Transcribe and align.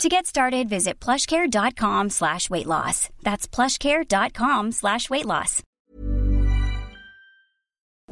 To 0.00 0.08
get 0.08 0.26
started, 0.26 0.68
visit 0.68 0.98
plushcare.com 1.00 2.10
slash 2.10 2.50
weight 2.50 2.66
loss. 2.66 3.08
That's 3.22 3.46
plushcare.com 3.46 4.72
slash 4.72 5.08
weight 5.10 5.26
loss. 5.26 5.60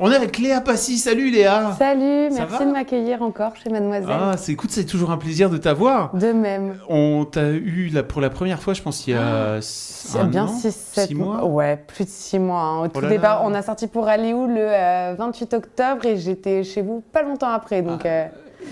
On 0.02 0.10
est 0.10 0.14
avec 0.16 0.38
Léa 0.38 0.60
Passy. 0.60 0.98
Salut 0.98 1.30
Léa. 1.30 1.74
Salut, 1.78 2.30
Ça 2.30 2.46
merci 2.48 2.64
de 2.64 2.70
m'accueillir 2.70 3.23
encore 3.23 3.56
chez 3.56 3.68
Mademoiselle. 3.70 4.06
Ah, 4.09 4.37
c'est 4.38 4.52
écoute, 4.52 4.70
c'est 4.70 4.84
toujours 4.87 5.10
un 5.10 5.16
plaisir 5.18 5.51
de 5.51 5.56
t'avoir. 5.59 6.14
De 6.14 6.32
même. 6.32 6.78
On 6.88 7.24
t'a 7.27 7.48
eu 7.51 7.88
là, 7.92 8.02
pour 8.02 8.20
la 8.20 8.30
première 8.30 8.62
fois, 8.62 8.73
je 8.73 8.80
pense, 8.82 9.06
il 9.06 9.10
y 9.10 9.15
a 9.15 9.59
Il 9.59 10.16
y 10.16 10.18
un 10.18 10.24
bien 10.26 10.45
an, 10.45 10.48
6 10.56 10.70
7 10.74 11.09
six 11.09 11.15
mois. 11.15 11.45
Ouais, 11.45 11.76
plus 11.76 12.04
de 12.04 12.10
6 12.10 12.38
mois. 12.38 12.60
hein. 12.60 12.84
Au 12.84 12.88
tout 12.88 13.01
là 13.01 13.09
départ, 13.09 13.42
là. 13.42 13.48
on 13.51 13.52
a 13.52 13.62
sorti 13.62 13.88
pour 13.88 14.06
aller 14.06 14.32
où 14.32 14.46
le 14.46 14.60
euh, 14.60 15.15
28 15.18 15.54
octobre 15.54 16.06
et 16.06 16.16
j'étais 16.18 16.62
chez 16.62 16.82
vous 16.82 17.01
pas 17.12 17.23
longtemps 17.23 17.51
après. 17.51 17.82
Donc, 17.82 18.02
Ah, 18.06 18.09
euh, 18.09 18.26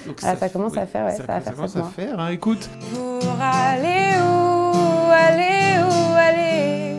Donc 0.06 0.18
Ah, 0.22 0.36
ça 0.36 0.48
commence 0.48 0.76
à 0.76 0.86
faire, 0.86 1.06
ouais, 1.06 1.16
ça 1.16 1.22
va 1.22 1.40
faire 1.40 1.54
commence 1.54 1.76
à 1.76 1.82
faire, 1.84 2.18
hein, 2.18 2.28
écoute. 2.28 2.68
Pour 2.92 3.30
aller 3.40 4.14
où, 4.20 5.10
aller 5.10 5.78
où, 5.82 6.14
aller 6.16 6.96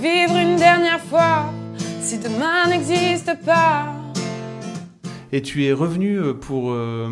Vivre 0.00 0.36
une 0.36 0.56
dernière 0.56 1.00
fois, 1.00 1.52
si 2.00 2.18
demain 2.18 2.66
n'existe 2.68 3.34
pas. 3.44 3.99
Et 5.32 5.42
tu 5.42 5.64
es 5.64 5.72
revenu 5.72 6.16
euh, 6.18 6.32
pour, 6.34 6.72
euh, 6.72 7.08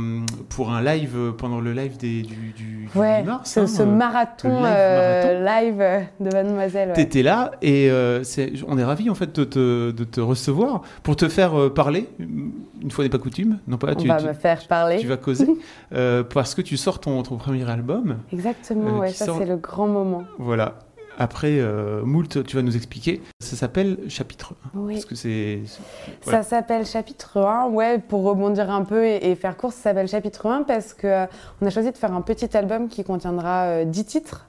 pour 0.48 0.72
un 0.72 0.83
live 0.83 1.12
euh, 1.16 1.30
pendant 1.33 1.61
le 1.61 1.72
live 1.72 1.97
des, 1.98 2.22
du, 2.22 2.34
du, 2.52 2.52
du 2.86 2.88
Ouais, 2.97 3.22
mars. 3.22 3.52
ce, 3.52 3.60
hein, 3.60 3.66
ce 3.69 3.83
marathon, 3.84 4.48
live 4.48 4.64
euh, 4.66 5.44
live, 5.44 6.06
de 6.19 6.30
Mademoiselle. 6.34 6.88
ouais. 6.88 6.94
T'étais 6.94 7.22
là 7.22 7.52
et 7.62 7.88
euh, 7.91 8.25
on 8.66 8.77
est 8.78 8.83
ravis 8.84 9.08
en 9.08 9.14
fait 9.14 9.34
de 9.36 9.44
te, 9.44 9.91
de 9.92 10.05
te 10.05 10.20
recevoir 10.20 10.83
pour 11.05 11.14
te 11.16 11.28
faire 11.28 11.72
parler. 11.72 12.08
Une 12.19 12.91
fois 12.91 13.05
n'est 13.05 13.10
pas 13.10 13.19
coutume, 13.19 13.58
non 13.69 13.77
pas 13.77 13.92
On 13.92 13.94
tu, 13.94 14.08
va 14.08 14.16
tu- 14.16 14.27
me 14.27 14.32
faire 14.32 14.66
parler. 14.66 14.98
tu 14.98 15.06
vas 15.06 15.16
causer 15.16 15.47
parce 16.34 16.55
que 16.56 16.62
tu 16.62 16.77
sors 16.77 16.98
ton, 17.00 17.22
ton 17.22 17.36
premier 17.36 17.69
album. 17.70 18.16
Exactement, 18.32 18.98
ouais, 18.98 19.10
ça 19.10 19.27
sort- 19.27 19.38
c'est 19.38 19.47
le 19.47 19.56
grand 19.56 19.86
moment. 19.86 20.25
Voilà. 20.38 20.75
Après 21.20 21.58
euh, 21.58 22.02
Moult, 22.05 22.44
tu 22.44 22.56
vas 22.56 22.62
nous 22.62 22.77
expliquer. 22.77 23.20
Ça 23.41 23.56
s'appelle 23.56 23.98
chapitre 24.08 24.55
1. 24.74 24.78
Oui. 24.78 24.94
Parce 24.94 25.05
que 25.05 25.16
c'est. 25.16 25.62
Ça 26.22 26.44
s'appelle 26.44 26.86
chapitre 26.86 27.38
1, 27.38 27.66
ouais, 27.70 27.98
pour 27.98 28.22
rebondir 28.22 28.70
un 28.70 28.84
peu 28.84 29.05
et, 29.05 29.30
et 29.30 29.34
faire 29.34 29.56
court, 29.56 29.72
ça 29.72 29.83
s'appelle 29.83 30.06
chapitre 30.06 30.47
1 30.47 30.62
parce 30.62 30.94
que 30.94 31.08
euh, 31.08 31.27
on 31.60 31.66
a 31.66 31.70
choisi 31.70 31.91
de 31.91 31.97
faire 31.97 32.12
un 32.12 32.22
petit 32.22 32.56
album 32.56 32.88
qui 32.88 33.02
contiendra 33.02 33.64
euh, 33.64 33.84
10 33.84 34.05
titres. 34.05 34.47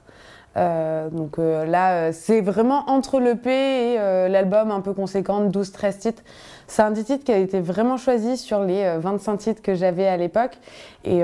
Euh, 0.56 1.08
donc 1.10 1.38
euh, 1.38 1.64
là, 1.64 1.92
euh, 1.92 2.10
c'est 2.12 2.40
vraiment 2.40 2.84
entre 2.88 3.20
l'EP 3.20 3.50
et 3.50 3.96
l'album 4.28 4.70
un 4.70 4.80
peu 4.80 4.92
conséquent, 4.92 5.48
12-13 5.48 5.98
titres. 5.98 6.22
C'est 6.66 6.82
un 6.82 6.90
10 6.92 7.04
titres 7.04 7.24
qui 7.24 7.32
a 7.32 7.38
été 7.38 7.60
vraiment 7.60 7.96
choisi 7.96 8.36
sur 8.36 8.62
les 8.62 8.84
euh, 8.84 8.98
25 9.00 9.36
titres 9.38 9.62
que 9.62 9.74
j'avais 9.74 10.06
à 10.06 10.16
l'époque. 10.16 10.56
Et, 11.04 11.22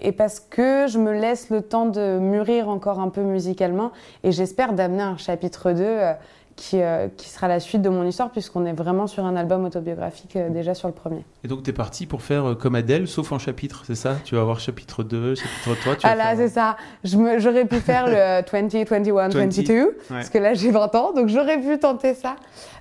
et 0.00 0.12
parce 0.12 0.40
que 0.40 0.86
je 0.86 0.98
me 0.98 1.12
laisse 1.12 1.50
le 1.50 1.60
temps 1.60 1.84
de 1.84 2.18
mûrir 2.18 2.70
encore 2.70 3.00
un 3.00 3.10
peu 3.10 3.20
musicalement 3.20 3.92
et 4.24 4.32
j'espère 4.32 4.72
d'amener 4.72 5.02
un 5.02 5.18
chapitre 5.18 5.72
2 5.72 5.82
euh, 5.82 6.12
qui, 6.56 6.82
euh, 6.82 7.08
qui 7.16 7.28
sera 7.28 7.48
la 7.48 7.58
suite 7.60 7.80
de 7.82 7.88
mon 7.88 8.04
histoire 8.04 8.30
puisqu'on 8.30 8.66
est 8.66 8.72
vraiment 8.72 9.06
sur 9.06 9.24
un 9.24 9.34
album 9.36 9.64
autobiographique 9.64 10.36
euh, 10.36 10.50
déjà 10.50 10.74
sur 10.74 10.88
le 10.88 10.94
premier. 10.94 11.24
Et 11.42 11.48
donc 11.48 11.62
tu 11.62 11.70
es 11.70 11.72
parti 11.72 12.06
pour 12.06 12.20
faire 12.22 12.50
euh, 12.50 12.54
comme 12.54 12.74
Adèle, 12.74 13.08
sauf 13.08 13.32
en 13.32 13.38
chapitre, 13.38 13.82
c'est 13.86 13.94
ça? 13.94 14.16
Tu 14.24 14.34
vas 14.34 14.42
avoir 14.42 14.60
chapitre 14.60 15.02
2, 15.02 15.34
chapitre 15.36 15.74
3. 15.80 15.96
Tu 15.96 16.06
vas 16.06 16.12
Ah 16.12 16.14
là, 16.14 16.36
c'est 16.36 16.48
ça. 16.50 16.76
J'aurais 17.04 17.64
pu 17.64 17.76
faire 17.76 18.06
le 18.06 18.42
20, 18.42 18.50
21, 18.50 18.84
22, 19.28 19.98
parce 20.08 20.28
que 20.28 20.38
là 20.38 20.52
j'ai 20.54 20.70
20 20.70 20.94
ans, 20.96 21.12
donc 21.12 21.28
j'aurais 21.28 21.58
pu 21.60 21.78
tenter 21.78 22.14
ça. 22.14 22.36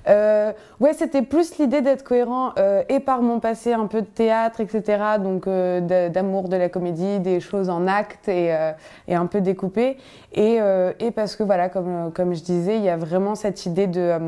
Euh, 0.07 0.51
ouais, 0.79 0.93
c'était 0.93 1.21
plus 1.21 1.57
l'idée 1.59 1.81
d'être 1.81 2.03
cohérent 2.03 2.53
et 2.87 2.99
par 2.99 3.21
mon 3.21 3.39
passé 3.39 3.73
un 3.73 3.85
peu 3.85 4.01
de 4.01 4.07
théâtre, 4.07 4.59
etc. 4.61 4.83
Donc 5.21 5.45
d'a- 5.45 6.09
d'amour 6.09 6.49
de 6.49 6.55
la 6.57 6.69
comédie, 6.69 7.19
des 7.19 7.39
choses 7.39 7.69
en 7.69 7.85
acte 7.87 8.27
et, 8.27 8.55
et 9.07 9.15
un 9.15 9.25
peu 9.25 9.41
découpé. 9.41 9.97
Et, 10.33 10.59
et 10.99 11.11
parce 11.11 11.35
que 11.35 11.43
voilà, 11.43 11.69
comme, 11.69 12.11
comme 12.13 12.33
je 12.33 12.41
disais, 12.41 12.77
il 12.77 12.83
y 12.83 12.89
a 12.89 12.97
vraiment 12.97 13.35
cette 13.35 13.65
idée 13.65 13.68
de 13.73 14.01
euh, 14.01 14.19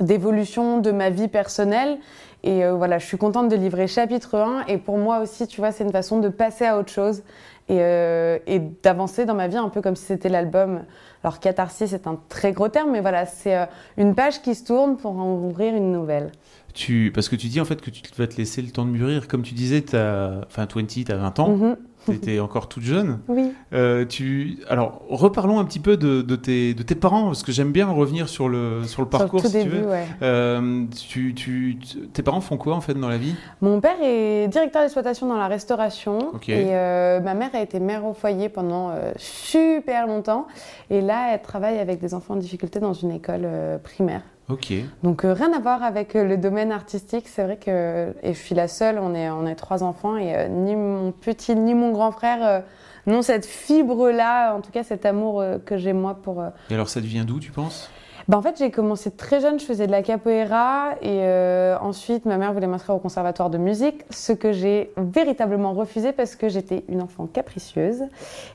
d'évolution 0.00 0.78
de 0.80 0.90
ma 0.90 1.10
vie 1.10 1.28
personnelle. 1.28 1.98
Et 2.42 2.64
euh, 2.64 2.74
voilà, 2.74 2.98
je 2.98 3.06
suis 3.06 3.16
contente 3.16 3.48
de 3.48 3.56
livrer 3.56 3.86
chapitre 3.86 4.36
1. 4.38 4.66
Et 4.68 4.78
pour 4.78 4.98
moi 4.98 5.20
aussi, 5.20 5.46
tu 5.46 5.60
vois, 5.60 5.72
c'est 5.72 5.84
une 5.84 5.92
façon 5.92 6.18
de 6.20 6.28
passer 6.28 6.66
à 6.66 6.78
autre 6.78 6.90
chose 6.92 7.22
et, 7.68 7.78
euh, 7.80 8.38
et 8.46 8.58
d'avancer 8.82 9.24
dans 9.24 9.34
ma 9.34 9.48
vie 9.48 9.56
un 9.56 9.68
peu 9.70 9.80
comme 9.80 9.96
si 9.96 10.04
c'était 10.04 10.28
l'album. 10.28 10.82
Alors, 11.22 11.40
catharsis, 11.40 11.88
c'est 11.88 12.06
un 12.06 12.18
très 12.28 12.52
gros 12.52 12.68
terme, 12.68 12.90
mais 12.90 13.00
voilà, 13.00 13.24
c'est 13.24 13.56
euh, 13.56 13.64
une 13.96 14.14
page 14.14 14.42
qui 14.42 14.54
se 14.54 14.64
tourne 14.64 14.96
pour 14.96 15.12
en 15.18 15.36
ouvrir 15.36 15.74
une 15.74 15.90
nouvelle. 15.90 16.32
Tu, 16.74 17.12
parce 17.14 17.28
que 17.28 17.36
tu 17.36 17.46
dis 17.46 17.60
en 17.60 17.64
fait 17.64 17.80
que 17.80 17.88
tu 17.88 18.02
vas 18.18 18.26
te 18.26 18.36
laisser 18.36 18.60
le 18.60 18.70
temps 18.70 18.84
de 18.84 18.90
mûrir. 18.90 19.28
Comme 19.28 19.42
tu 19.42 19.54
disais, 19.54 19.80
t'as, 19.80 20.40
enfin 20.44 20.66
20, 20.66 20.86
tu 20.86 21.04
as 21.12 21.16
20 21.16 21.38
ans, 21.38 21.48
Mhm. 21.50 21.76
tu 22.10 22.12
étais 22.12 22.40
encore 22.40 22.68
toute 22.68 22.82
jeune. 22.82 23.20
Oui. 23.28 23.52
Euh, 23.72 24.04
tu... 24.04 24.58
Alors, 24.68 25.02
reparlons 25.08 25.58
un 25.58 25.64
petit 25.64 25.78
peu 25.80 25.96
de, 25.96 26.22
de 26.22 26.36
tes, 26.36 26.74
de 26.74 26.82
tes 26.82 26.94
parents, 26.94 27.26
parce 27.26 27.42
que 27.42 27.52
j'aime 27.52 27.72
bien 27.72 27.88
revenir 27.88 28.28
sur 28.28 28.48
le, 28.48 28.84
sur 28.84 29.02
le 29.02 29.08
parcours, 29.08 29.40
Sur 29.40 29.48
le 29.48 29.52
tout 29.54 29.58
si 29.58 29.64
tu 29.64 29.70
début, 29.70 29.82
veux. 29.84 29.90
ouais. 29.90 30.04
Euh, 30.22 30.84
tu, 31.08 31.34
tu, 31.34 31.78
tu- 31.80 31.98
tes 32.08 32.22
parents 32.22 32.40
font 32.40 32.56
quoi 32.56 32.74
en 32.74 32.80
fait 32.80 32.94
dans 32.94 33.08
la 33.08 33.18
vie? 33.18 33.34
Mon 33.60 33.80
père 33.80 33.96
est 34.02 34.48
directeur 34.48 34.82
d'exploitation 34.82 35.26
dans 35.26 35.36
la 35.36 35.48
restauration 35.48 36.30
Ok. 36.34 36.48
et 36.48 36.74
euh, 36.74 37.20
ma 37.20 37.34
mère 37.34 37.50
a 37.54 37.60
été 37.60 37.80
mère 37.80 38.04
au 38.04 38.14
foyer 38.14 38.48
pendant 38.48 38.90
euh, 38.90 39.12
super 39.16 40.06
longtemps. 40.06 40.46
Et 40.90 41.00
là, 41.00 41.30
elle 41.32 41.42
travaille 41.42 41.78
avec 41.78 42.00
des 42.00 42.14
enfants 42.14 42.34
en 42.34 42.38
difficulté 42.38 42.80
dans 42.80 42.92
une 42.92 43.10
école 43.12 43.48
primaire. 43.82 44.22
Ok. 44.50 44.74
Donc 45.02 45.24
euh, 45.24 45.32
rien 45.32 45.52
à 45.54 45.58
voir 45.58 45.82
avec 45.82 46.14
euh, 46.16 46.24
le 46.24 46.36
domaine 46.36 46.70
artistique. 46.70 47.28
C'est 47.28 47.44
vrai 47.44 47.56
que 47.56 48.14
et 48.22 48.34
je 48.34 48.38
suis 48.38 48.54
la 48.54 48.68
seule. 48.68 48.98
On 48.98 49.14
est 49.14 49.30
on 49.30 49.46
est 49.46 49.54
trois 49.54 49.82
enfants 49.82 50.16
et 50.16 50.36
euh, 50.36 50.48
ni 50.48 50.76
mon 50.76 51.12
petit 51.12 51.56
ni 51.56 51.74
mon 51.74 51.92
grand 51.92 52.12
frère 52.12 52.46
euh, 52.46 52.60
n'ont 53.06 53.22
cette 53.22 53.46
fibre 53.46 54.10
là. 54.10 54.54
En 54.54 54.60
tout 54.60 54.70
cas 54.70 54.82
cet 54.82 55.06
amour 55.06 55.42
que 55.64 55.78
j'ai 55.78 55.92
moi 55.92 56.14
pour. 56.14 56.44
Et 56.70 56.74
alors, 56.74 56.88
ça 56.88 57.00
devient 57.00 57.24
d'où, 57.26 57.40
tu 57.40 57.52
penses? 57.52 57.90
Bah, 58.28 58.38
en 58.38 58.42
fait, 58.42 58.56
j'ai 58.58 58.70
commencé 58.70 59.10
très 59.10 59.40
jeune, 59.40 59.58
je 59.60 59.64
faisais 59.64 59.86
de 59.86 59.92
la 59.92 60.02
capoeira 60.02 60.90
et 61.02 61.20
euh, 61.22 61.76
ensuite 61.80 62.24
ma 62.24 62.38
mère 62.38 62.52
voulait 62.52 62.66
m'inscrire 62.66 62.94
au 62.96 62.98
conservatoire 62.98 63.50
de 63.50 63.58
musique, 63.58 64.02
ce 64.10 64.32
que 64.32 64.52
j'ai 64.52 64.92
véritablement 64.96 65.72
refusé 65.72 66.12
parce 66.12 66.36
que 66.36 66.48
j'étais 66.48 66.84
une 66.88 67.02
enfant 67.02 67.26
capricieuse 67.26 68.02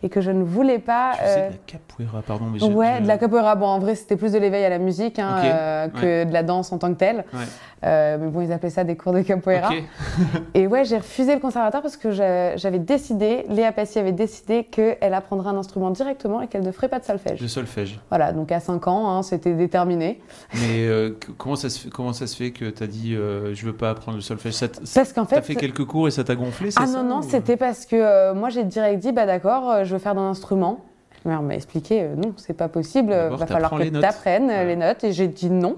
et 0.03 0.09
que 0.09 0.21
je 0.21 0.31
ne 0.31 0.43
voulais 0.43 0.79
pas. 0.79 1.11
Tu 1.13 1.17
sais 1.19 1.25
euh, 1.39 1.47
de 1.47 1.51
la 1.53 1.57
capoeira, 1.67 2.21
pardon. 2.21 2.45
Mais 2.51 2.59
je- 2.59 2.65
Ouais, 2.65 3.01
de 3.01 3.07
la 3.07 3.17
capoeira. 3.17 3.55
Bon, 3.55 3.67
en 3.67 3.79
vrai, 3.79 3.95
c'était 3.95 4.15
plus 4.15 4.31
de 4.31 4.37
l'éveil 4.39 4.63
à 4.65 4.69
la 4.69 4.79
musique 4.79 5.19
hein, 5.19 5.37
euh, 5.43 5.87
que 5.89 6.23
de 6.25 6.33
la 6.33 6.43
danse 6.43 6.71
en 6.71 6.77
tant 6.77 6.89
que 6.93 6.97
telle. 6.97 7.25
Ouais. 7.33 7.39
Euh, 7.85 8.17
mais 8.19 8.27
bon, 8.29 8.41
ils 8.41 8.51
appelaient 8.51 8.69
ça 8.69 8.83
des 8.83 8.97
cours 8.97 9.13
de 9.13 9.21
capoeira. 9.21 9.69
Et 10.53 10.67
ouais, 10.67 10.83
j'ai 10.83 10.97
refusé 10.97 11.33
le 11.33 11.39
conservatoire 11.39 11.81
parce 11.81 11.95
que 11.95 12.11
j'a- 12.11 12.57
j'avais 12.57 12.79
décidé, 12.79 13.45
Léa 13.49 13.71
Passy 13.71 13.99
avait 13.99 14.11
décidé 14.11 14.65
qu'elle 14.65 15.13
apprendrait 15.13 15.49
un 15.49 15.57
instrument 15.57 15.89
directement 15.91 16.41
et 16.41 16.47
qu'elle 16.47 16.63
ne 16.63 16.71
ferait 16.71 16.89
pas 16.89 16.99
de 16.99 17.05
solfège. 17.05 17.39
Le 17.41 17.47
solfège. 17.47 17.99
Voilà, 18.09 18.33
donc 18.33 18.51
à 18.51 18.59
5 18.59 18.87
ans, 18.87 19.09
hein, 19.09 19.23
c'était 19.23 19.53
déterminé. 19.59 20.19
Mais 20.55 20.87
euh, 20.87 21.11
comment, 21.37 21.55
ça 21.55 21.69
se 21.69 21.79
fait, 21.79 21.89
comment 21.89 22.13
ça 22.13 22.25
se 22.25 22.35
fait 22.35 22.49
que 22.51 22.65
tu 22.65 22.81
as 22.83 22.87
dit 22.87 23.15
euh, 23.15 23.53
je 23.53 23.65
veux 23.65 23.73
pas 23.73 23.91
apprendre 23.91 24.17
le 24.17 24.21
solfège? 24.23 24.53
Ça 24.53 24.67
Parce 24.95 25.13
qu'en 25.13 25.25
fait. 25.25 25.41
fait 25.43 25.53
quelques 25.55 25.85
cours 25.85 26.07
et 26.07 26.11
ça 26.11 26.23
t'a 26.23 26.35
gonflé 26.35 26.71
c'est 26.71 26.79
Ah 26.81 26.87
ça, 26.87 27.03
non, 27.03 27.07
non, 27.07 27.19
ou- 27.19 27.29
c'était 27.29 27.57
parce 27.57 27.85
que 27.85 27.95
euh, 27.95 28.33
moi 28.33 28.49
j'ai 28.49 28.63
direct 28.63 28.99
dit, 28.99 29.11
bah 29.11 29.27
d'accord, 29.27 29.69
euh, 29.69 29.83
je 29.83 29.93
veux 29.93 29.99
faire 29.99 30.15
d'un 30.15 30.29
instrument. 30.29 30.83
Ma 31.25 31.31
mère 31.31 31.41
m'a 31.43 31.55
expliqué, 31.55 32.07
non, 32.15 32.33
c'est 32.37 32.53
pas 32.55 32.69
possible, 32.69 33.09
D'abord, 33.09 33.37
va 33.39 33.45
falloir 33.45 33.71
que 33.71 33.83
tu 33.83 34.03
apprennes 34.03 34.47
Ouais. 34.47 34.65
les 34.65 34.75
notes. 34.77 35.03
Et 35.03 35.11
j'ai 35.11 35.27
dit 35.27 35.49
non. 35.49 35.75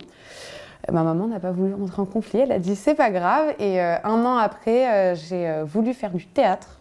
Ma 0.92 1.04
maman 1.04 1.28
n'a 1.28 1.40
pas 1.40 1.52
voulu 1.52 1.74
rentrer 1.74 2.02
en 2.02 2.06
conflit, 2.06 2.40
elle 2.40 2.52
a 2.52 2.60
dit 2.60 2.76
c'est 2.76 2.96
pas 2.96 3.10
grave. 3.12 3.54
Et 3.60 3.80
un 3.82 4.26
an 4.26 4.38
après, 4.38 5.16
j'ai 5.16 5.62
voulu 5.66 5.94
faire 5.94 6.12
du 6.12 6.26
théâtre. 6.28 6.80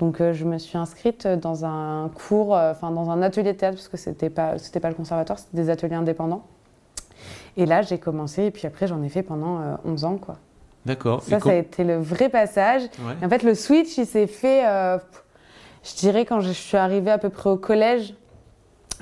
Donc 0.00 0.20
euh, 0.20 0.32
je 0.32 0.44
me 0.44 0.58
suis 0.58 0.78
inscrite 0.78 1.28
dans 1.28 1.64
un 1.64 2.08
cours, 2.08 2.56
euh, 2.56 2.72
enfin 2.72 2.90
dans 2.90 3.10
un 3.10 3.22
atelier 3.22 3.52
de 3.52 3.58
théâtre, 3.58 3.76
parce 3.76 3.88
que 3.88 3.98
c'était 3.98 4.30
pas, 4.30 4.58
c'était 4.58 4.80
pas 4.80 4.88
le 4.88 4.94
conservatoire, 4.94 5.38
c'était 5.38 5.58
des 5.58 5.70
ateliers 5.70 5.94
indépendants. 5.94 6.46
Et 7.56 7.66
là 7.66 7.82
j'ai 7.82 7.98
commencé, 7.98 8.44
et 8.44 8.50
puis 8.50 8.66
après 8.66 8.86
j'en 8.86 9.02
ai 9.02 9.10
fait 9.10 9.22
pendant 9.22 9.60
euh, 9.60 9.74
11 9.84 10.04
ans. 10.06 10.16
quoi. 10.16 10.38
D'accord. 10.86 11.22
Ça, 11.22 11.36
Et 11.36 11.40
ça 11.40 11.50
a 11.50 11.54
été 11.54 11.84
le 11.84 11.98
vrai 11.98 12.28
passage. 12.28 12.82
Ouais. 13.00 13.14
En 13.24 13.28
fait, 13.28 13.42
le 13.42 13.54
switch, 13.54 13.98
il 13.98 14.06
s'est 14.06 14.26
fait, 14.26 14.66
euh, 14.66 14.98
je 15.84 15.94
dirais, 15.96 16.24
quand 16.24 16.40
je 16.40 16.52
suis 16.52 16.76
arrivée 16.76 17.10
à 17.10 17.18
peu 17.18 17.28
près 17.28 17.50
au 17.50 17.56
collège, 17.56 18.14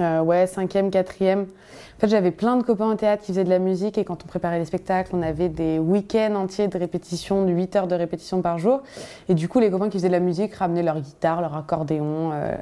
euh, 0.01 0.21
ouais, 0.21 0.47
cinquième, 0.47 0.91
quatrième. 0.91 1.43
En 1.43 2.01
fait, 2.01 2.09
j'avais 2.09 2.31
plein 2.31 2.57
de 2.57 2.63
copains 2.63 2.91
au 2.91 2.95
théâtre 2.95 3.23
qui 3.25 3.33
faisaient 3.33 3.45
de 3.45 3.51
la 3.51 3.59
musique 3.59 3.99
et 3.99 4.05
quand 4.05 4.23
on 4.25 4.29
préparait 4.29 4.59
les 4.59 4.65
spectacles, 4.65 5.11
on 5.15 5.23
avait 5.23 5.49
des 5.49 5.79
week-ends 5.79 6.35
entiers 6.37 6.69
de 6.69 6.79
répétition, 6.79 7.45
de 7.45 7.51
8 7.53 7.77
heures 7.77 7.87
de 7.89 7.95
répétition 7.97 8.41
par 8.41 8.59
jour. 8.59 8.83
Et 9.29 9.35
du 9.35 9.49
coup, 9.49 9.59
les 9.59 9.71
copains 9.71 9.89
qui 9.89 9.99
faisaient 9.99 10.09
de 10.09 10.13
la 10.13 10.21
musique 10.21 10.55
ramenaient 10.55 10.83
leur 10.85 11.01
guitare, 11.01 11.41
leur 11.41 11.57
accordéon, 11.57 12.31
euh, 12.33 12.55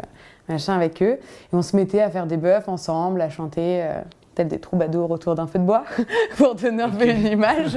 machin 0.48 0.74
avec 0.74 1.02
eux. 1.02 1.18
Et 1.18 1.54
on 1.54 1.62
se 1.62 1.76
mettait 1.76 2.00
à 2.00 2.08
faire 2.10 2.26
des 2.26 2.38
bœufs 2.38 2.62
ensemble, 2.66 3.20
à 3.20 3.28
chanter. 3.28 3.82
euh. 3.82 4.00
tels 4.34 4.48
des 4.48 4.58
troubadours 4.58 5.10
autour 5.10 5.34
d'un 5.34 5.46
feu 5.46 5.58
de 5.58 5.64
bois, 5.64 5.84
pour 6.36 6.54
donner 6.54 6.82
un 6.82 6.90
peu 6.90 7.06
une 7.08 7.26
image. 7.26 7.76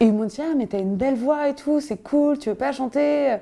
et 0.00 0.04
ils 0.06 0.12
m'ont 0.12 0.24
dit 0.24 0.40
Ah, 0.40 0.54
mais 0.56 0.66
t'as 0.66 0.78
une 0.80 0.96
belle 0.96 1.14
voix 1.14 1.48
et 1.48 1.54
tout, 1.54 1.80
c'est 1.80 2.02
cool, 2.02 2.38
tu 2.38 2.48
veux 2.50 2.56
pas 2.56 2.72
chanter? 2.72 3.36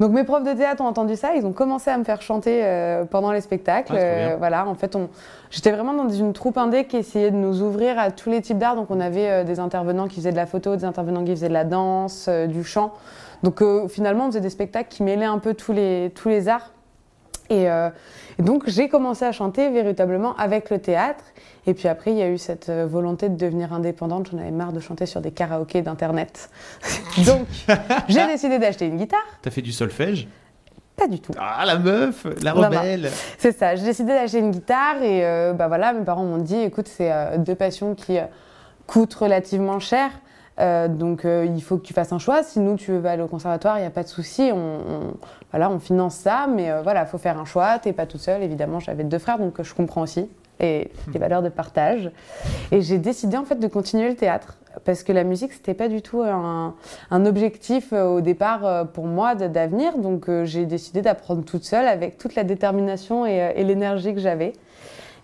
Donc 0.00 0.12
mes 0.12 0.24
profs 0.24 0.44
de 0.44 0.54
théâtre 0.54 0.82
ont 0.82 0.86
entendu 0.86 1.14
ça, 1.14 1.34
ils 1.34 1.44
ont 1.44 1.52
commencé 1.52 1.90
à 1.90 1.98
me 1.98 2.04
faire 2.04 2.22
chanter 2.22 2.64
euh, 2.64 3.04
pendant 3.04 3.32
les 3.32 3.42
spectacles. 3.42 3.92
Euh, 3.94 4.34
voilà, 4.38 4.66
en 4.66 4.74
fait, 4.74 4.96
on... 4.96 5.10
j'étais 5.50 5.70
vraiment 5.70 5.92
dans 5.92 6.08
une 6.08 6.32
troupe 6.32 6.56
indé 6.56 6.86
qui 6.86 6.96
essayait 6.96 7.30
de 7.30 7.36
nous 7.36 7.60
ouvrir 7.60 7.98
à 7.98 8.10
tous 8.10 8.30
les 8.30 8.40
types 8.40 8.56
d'art. 8.56 8.76
Donc 8.76 8.90
on 8.90 8.98
avait 8.98 9.28
euh, 9.28 9.44
des 9.44 9.60
intervenants 9.60 10.08
qui 10.08 10.16
faisaient 10.16 10.32
de 10.32 10.36
la 10.36 10.46
photo, 10.46 10.74
des 10.74 10.86
intervenants 10.86 11.22
qui 11.22 11.32
faisaient 11.32 11.48
de 11.48 11.52
la 11.52 11.64
danse, 11.64 12.30
du 12.48 12.64
chant. 12.64 12.94
Donc 13.42 13.62
finalement, 13.88 14.24
on 14.24 14.28
faisait 14.28 14.40
des 14.40 14.50
spectacles 14.50 14.88
qui 14.88 15.02
mêlaient 15.02 15.24
un 15.24 15.38
peu 15.38 15.52
tous 15.52 15.72
les, 15.72 16.10
tous 16.14 16.30
les 16.30 16.48
arts. 16.48 16.72
Et, 17.50 17.64
et 17.64 18.42
donc 18.42 18.64
j'ai 18.68 18.88
commencé 18.88 19.24
à 19.24 19.32
chanter 19.32 19.70
véritablement 19.70 20.34
avec 20.36 20.70
le 20.70 20.78
théâtre. 20.78 21.24
Et 21.66 21.74
puis 21.74 21.88
après, 21.88 22.12
il 22.12 22.18
y 22.18 22.22
a 22.22 22.28
eu 22.28 22.38
cette 22.38 22.68
euh, 22.68 22.86
volonté 22.86 23.28
de 23.28 23.36
devenir 23.36 23.72
indépendante. 23.72 24.30
J'en 24.32 24.38
avais 24.38 24.50
marre 24.50 24.72
de 24.72 24.80
chanter 24.80 25.06
sur 25.06 25.20
des 25.20 25.30
karaokés 25.30 25.82
d'internet. 25.82 26.50
donc 27.26 27.46
j'ai 28.08 28.26
décidé 28.26 28.58
d'acheter 28.58 28.86
une 28.86 28.96
guitare. 28.96 29.20
T'as 29.42 29.50
fait 29.50 29.62
du 29.62 29.72
solfège? 29.72 30.26
Pas 30.96 31.06
du 31.06 31.20
tout. 31.20 31.32
Ah, 31.38 31.64
la 31.66 31.78
meuf, 31.78 32.26
la 32.42 32.52
rebelle. 32.52 33.10
C'est 33.38 33.56
ça. 33.56 33.74
J'ai 33.76 33.84
décidé 33.84 34.12
d'acheter 34.12 34.38
une 34.38 34.50
guitare 34.50 35.02
et 35.02 35.24
euh, 35.24 35.52
bah 35.52 35.68
voilà, 35.68 35.92
mes 35.92 36.04
parents 36.04 36.24
m'ont 36.24 36.38
dit, 36.42 36.60
écoute, 36.60 36.88
c'est 36.88 37.10
euh, 37.10 37.38
deux 37.38 37.54
passions 37.54 37.94
qui 37.94 38.18
coûtent 38.86 39.14
relativement 39.14 39.80
cher. 39.80 40.10
Donc 40.88 41.22
il 41.24 41.62
faut 41.62 41.76
que 41.76 41.82
tu 41.82 41.94
fasses 41.94 42.12
un 42.12 42.18
choix. 42.18 42.42
Si 42.42 42.60
nous 42.60 42.76
tu 42.76 42.92
veux 42.92 43.06
aller 43.06 43.22
au 43.22 43.28
conservatoire, 43.28 43.78
il 43.78 43.82
n'y 43.82 43.86
a 43.86 43.90
pas 43.90 44.02
de 44.02 44.08
souci. 44.08 44.50
On, 44.52 45.14
voilà, 45.50 45.70
on 45.70 45.78
finance 45.78 46.14
ça, 46.14 46.46
mais 46.48 46.70
voilà, 46.82 47.02
il 47.02 47.06
faut 47.06 47.18
faire 47.18 47.38
un 47.38 47.44
choix. 47.44 47.78
T'es 47.78 47.92
pas 47.92 48.06
toute 48.06 48.20
seule, 48.20 48.42
évidemment. 48.42 48.80
J'avais 48.80 49.04
deux 49.04 49.18
frères, 49.18 49.38
donc 49.38 49.62
je 49.62 49.74
comprends 49.74 50.02
aussi 50.02 50.28
et 50.60 50.90
des 51.08 51.18
valeurs 51.18 51.42
de 51.42 51.48
partage. 51.48 52.10
Et 52.70 52.82
j'ai 52.82 52.98
décidé 52.98 53.36
en 53.36 53.44
fait 53.44 53.58
de 53.58 53.66
continuer 53.66 54.08
le 54.08 54.14
théâtre 54.14 54.58
parce 54.84 55.02
que 55.02 55.12
la 55.12 55.24
musique 55.24 55.52
c'était 55.52 55.74
pas 55.74 55.88
du 55.88 56.00
tout 56.00 56.22
un, 56.22 56.74
objectif 57.26 57.92
euh, 57.92 58.06
au 58.06 58.20
départ 58.20 58.64
euh, 58.64 58.84
pour 58.84 59.06
moi 59.06 59.34
d'avenir. 59.34 59.98
Donc 59.98 60.28
euh, 60.28 60.44
j'ai 60.44 60.66
décidé 60.66 61.02
d'apprendre 61.02 61.44
toute 61.44 61.64
seule 61.64 61.86
avec 61.86 62.18
toute 62.18 62.34
la 62.34 62.44
détermination 62.44 63.26
et, 63.26 63.64
l'énergie 63.64 64.14
que 64.14 64.20
j'avais. 64.20 64.52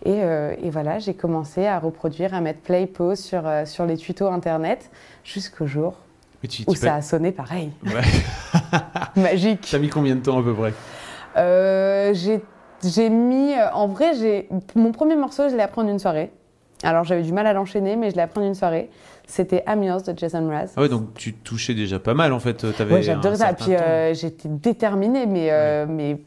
Et, 0.06 0.70
voilà, 0.70 0.98
j'ai 0.98 1.14
commencé 1.14 1.66
à 1.66 1.78
reproduire, 1.78 2.32
à 2.32 2.40
mettre 2.40 2.60
play 2.60 2.86
pause 2.86 3.18
sur, 3.18 3.42
sur 3.64 3.86
les 3.86 3.96
tutos 3.96 4.28
internet 4.28 4.90
jusqu'au 5.24 5.66
jour 5.66 5.94
où 6.68 6.74
ça 6.74 6.94
a 6.94 7.02
sonné 7.02 7.32
pareil. 7.32 7.72
Magique. 9.16 9.66
T'as 9.70 9.78
mis 9.78 9.88
combien 9.88 10.14
de 10.14 10.20
temps 10.20 10.38
à 10.38 10.42
peu 10.42 10.54
près? 10.54 10.72
J'ai 12.14 12.40
j'ai 12.84 13.10
mis, 13.10 13.52
euh, 13.54 13.70
en 13.72 13.88
vrai, 13.88 14.14
j'ai 14.14 14.48
mon 14.74 14.92
premier 14.92 15.16
morceau, 15.16 15.48
je 15.48 15.56
l'ai 15.56 15.62
appris 15.62 15.80
en 15.80 15.88
une 15.88 15.98
soirée. 15.98 16.30
Alors 16.82 17.04
j'avais 17.04 17.22
du 17.22 17.32
mal 17.32 17.46
à 17.46 17.52
l'enchaîner, 17.52 17.96
mais 17.96 18.10
je 18.10 18.16
l'ai 18.16 18.22
appris 18.22 18.40
en 18.40 18.46
une 18.46 18.54
soirée. 18.54 18.90
C'était 19.26 19.64
I'm 19.66 19.80
de 19.80 20.18
Jason 20.18 20.42
Mraz. 20.42 20.72
Ah 20.76 20.82
ouais, 20.82 20.88
donc 20.88 21.14
tu 21.14 21.32
touchais 21.32 21.74
déjà 21.74 21.98
pas 21.98 22.14
mal 22.14 22.32
en 22.32 22.38
fait. 22.38 22.64
Ouais, 22.64 23.02
j'adorais 23.02 23.36
ça. 23.36 23.54
Puis 23.54 23.74
euh, 23.74 24.12
j'étais 24.14 24.48
déterminée, 24.48 25.26
mais, 25.26 25.48
euh, 25.50 25.86
mais 25.88 26.18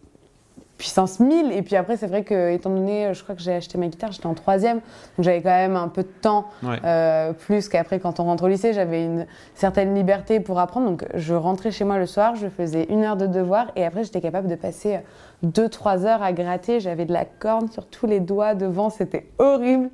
puissance 0.80 1.20
1000. 1.20 1.52
Et 1.52 1.62
puis 1.62 1.76
après, 1.76 1.98
c'est 1.98 2.08
vrai 2.08 2.24
que, 2.24 2.52
étant 2.52 2.72
donné, 2.72 3.14
je 3.14 3.22
crois 3.22 3.36
que 3.36 3.42
j'ai 3.42 3.54
acheté 3.54 3.78
ma 3.78 3.88
guitare, 3.88 4.12
j'étais 4.12 4.26
en 4.26 4.34
troisième, 4.34 4.78
donc 4.78 5.26
j'avais 5.26 5.42
quand 5.42 5.50
même 5.50 5.76
un 5.76 5.90
peu 5.90 6.02
de 6.02 6.08
temps, 6.08 6.46
euh, 6.64 7.34
plus 7.34 7.70
qu'après 7.70 8.00
quand 8.00 8.20
on 8.20 8.24
rentre 8.24 8.46
au 8.46 8.48
lycée, 8.48 8.74
j'avais 8.74 9.04
une 9.04 9.28
certaine 9.54 9.94
liberté 9.94 10.40
pour 10.40 10.58
apprendre. 10.58 10.88
Donc 10.88 11.06
je 11.14 11.36
rentrais 11.36 11.70
chez 11.72 11.84
moi 11.84 12.00
le 12.00 12.08
soir, 12.08 12.36
je 12.36 12.48
faisais 12.48 12.86
une 12.90 13.04
heure 13.04 13.18
de 13.18 13.28
devoir, 13.28 13.68
et 13.76 13.86
après 13.86 14.04
j'étais 14.04 14.22
capable 14.22 14.48
de 14.48 14.56
passer 14.56 15.00
deux, 15.44 15.70
trois 15.70 16.06
heures 16.06 16.24
à 16.24 16.31
gratter. 16.31 16.80
J'avais 16.80 17.06
de 17.06 17.14
la 17.14 17.26
corne 17.26 17.70
sur 17.70 17.86
tous 17.86 18.08
les 18.08 18.22
doigts 18.22 18.56
devant, 18.56 18.90
c'était 18.90 19.28
horrible. 19.38 19.90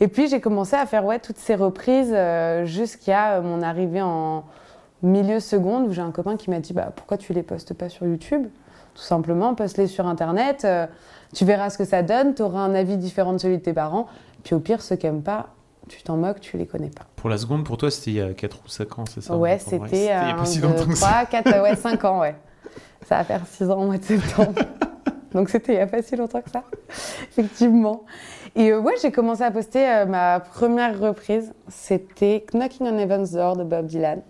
Et 0.00 0.08
puis 0.08 0.28
j'ai 0.28 0.40
commencé 0.40 0.76
à 0.76 0.84
faire 0.84 1.04
ouais, 1.06 1.18
toutes 1.18 1.38
ces 1.38 1.54
reprises 1.54 2.12
euh, 2.14 2.66
jusqu'à 2.66 3.40
mon 3.40 3.62
arrivée 3.62 4.02
en 4.02 4.44
milieu 5.02 5.40
seconde, 5.40 5.88
où 5.88 5.92
j'ai 5.92 6.02
un 6.02 6.10
copain 6.10 6.36
qui 6.36 6.50
m'a 6.50 6.60
dit 6.60 6.72
bah, 6.72 6.92
pourquoi 6.94 7.16
tu 7.16 7.32
les 7.32 7.42
postes 7.42 7.74
pas 7.74 7.88
sur 7.88 8.06
YouTube? 8.06 8.46
Tout 8.94 9.02
simplement, 9.02 9.54
poste-les 9.54 9.86
sur 9.86 10.06
Internet, 10.06 10.64
euh, 10.64 10.86
tu 11.34 11.44
verras 11.44 11.70
ce 11.70 11.78
que 11.78 11.84
ça 11.84 12.02
donne, 12.02 12.34
tu 12.34 12.42
auras 12.42 12.60
un 12.60 12.74
avis 12.74 12.96
différent 12.96 13.32
de 13.32 13.38
celui 13.38 13.58
de 13.58 13.62
tes 13.62 13.72
parents. 13.72 14.06
Puis 14.42 14.54
au 14.54 14.60
pire, 14.60 14.82
ceux 14.82 14.96
qui 14.96 15.06
n'aiment 15.06 15.22
pas, 15.22 15.50
tu 15.88 16.02
t'en 16.02 16.16
moques, 16.16 16.40
tu 16.40 16.56
les 16.56 16.66
connais 16.66 16.90
pas. 16.90 17.04
Pour 17.16 17.30
la 17.30 17.38
seconde, 17.38 17.64
pour 17.64 17.76
toi, 17.76 17.90
c'était 17.90 18.10
il 18.10 18.16
y 18.16 18.20
a 18.20 18.32
4 18.32 18.56
ou 18.64 18.68
5 18.68 18.98
ans, 18.98 19.04
c'est 19.08 19.20
ça? 19.20 19.36
Ouais, 19.36 19.58
c'était 19.58 19.96
il 19.96 20.04
y 20.04 20.10
a 20.10 20.34
pas 20.34 20.44
si 20.44 20.58
longtemps 20.60 20.86
3, 20.92 21.26
4, 21.26 21.62
ouais, 21.62 21.76
5 21.76 22.04
ans, 22.04 22.20
ouais. 22.20 22.34
Ça 23.06 23.18
va 23.18 23.24
faire 23.24 23.46
6 23.46 23.70
ans 23.70 23.82
au 23.82 23.86
mois 23.86 23.98
de 23.98 24.04
septembre. 24.04 24.60
Donc 25.32 25.48
c'était 25.48 25.74
il 25.74 25.76
n'y 25.76 25.82
a 25.82 25.86
pas 25.86 26.02
si 26.02 26.16
longtemps 26.16 26.42
que 26.42 26.50
ça, 26.50 26.64
effectivement. 27.30 28.04
Et 28.56 28.72
euh, 28.72 28.80
ouais, 28.80 28.94
j'ai 29.00 29.12
commencé 29.12 29.42
à 29.42 29.50
poster 29.50 29.88
euh, 29.88 30.06
ma 30.06 30.40
première 30.40 30.98
reprise. 30.98 31.52
C'était 31.68 32.44
Knocking 32.52 32.86
on 32.86 32.98
Heaven's 32.98 33.30
Door 33.30 33.56
de 33.56 33.64
Bob 33.64 33.86
Dylan 33.86 34.22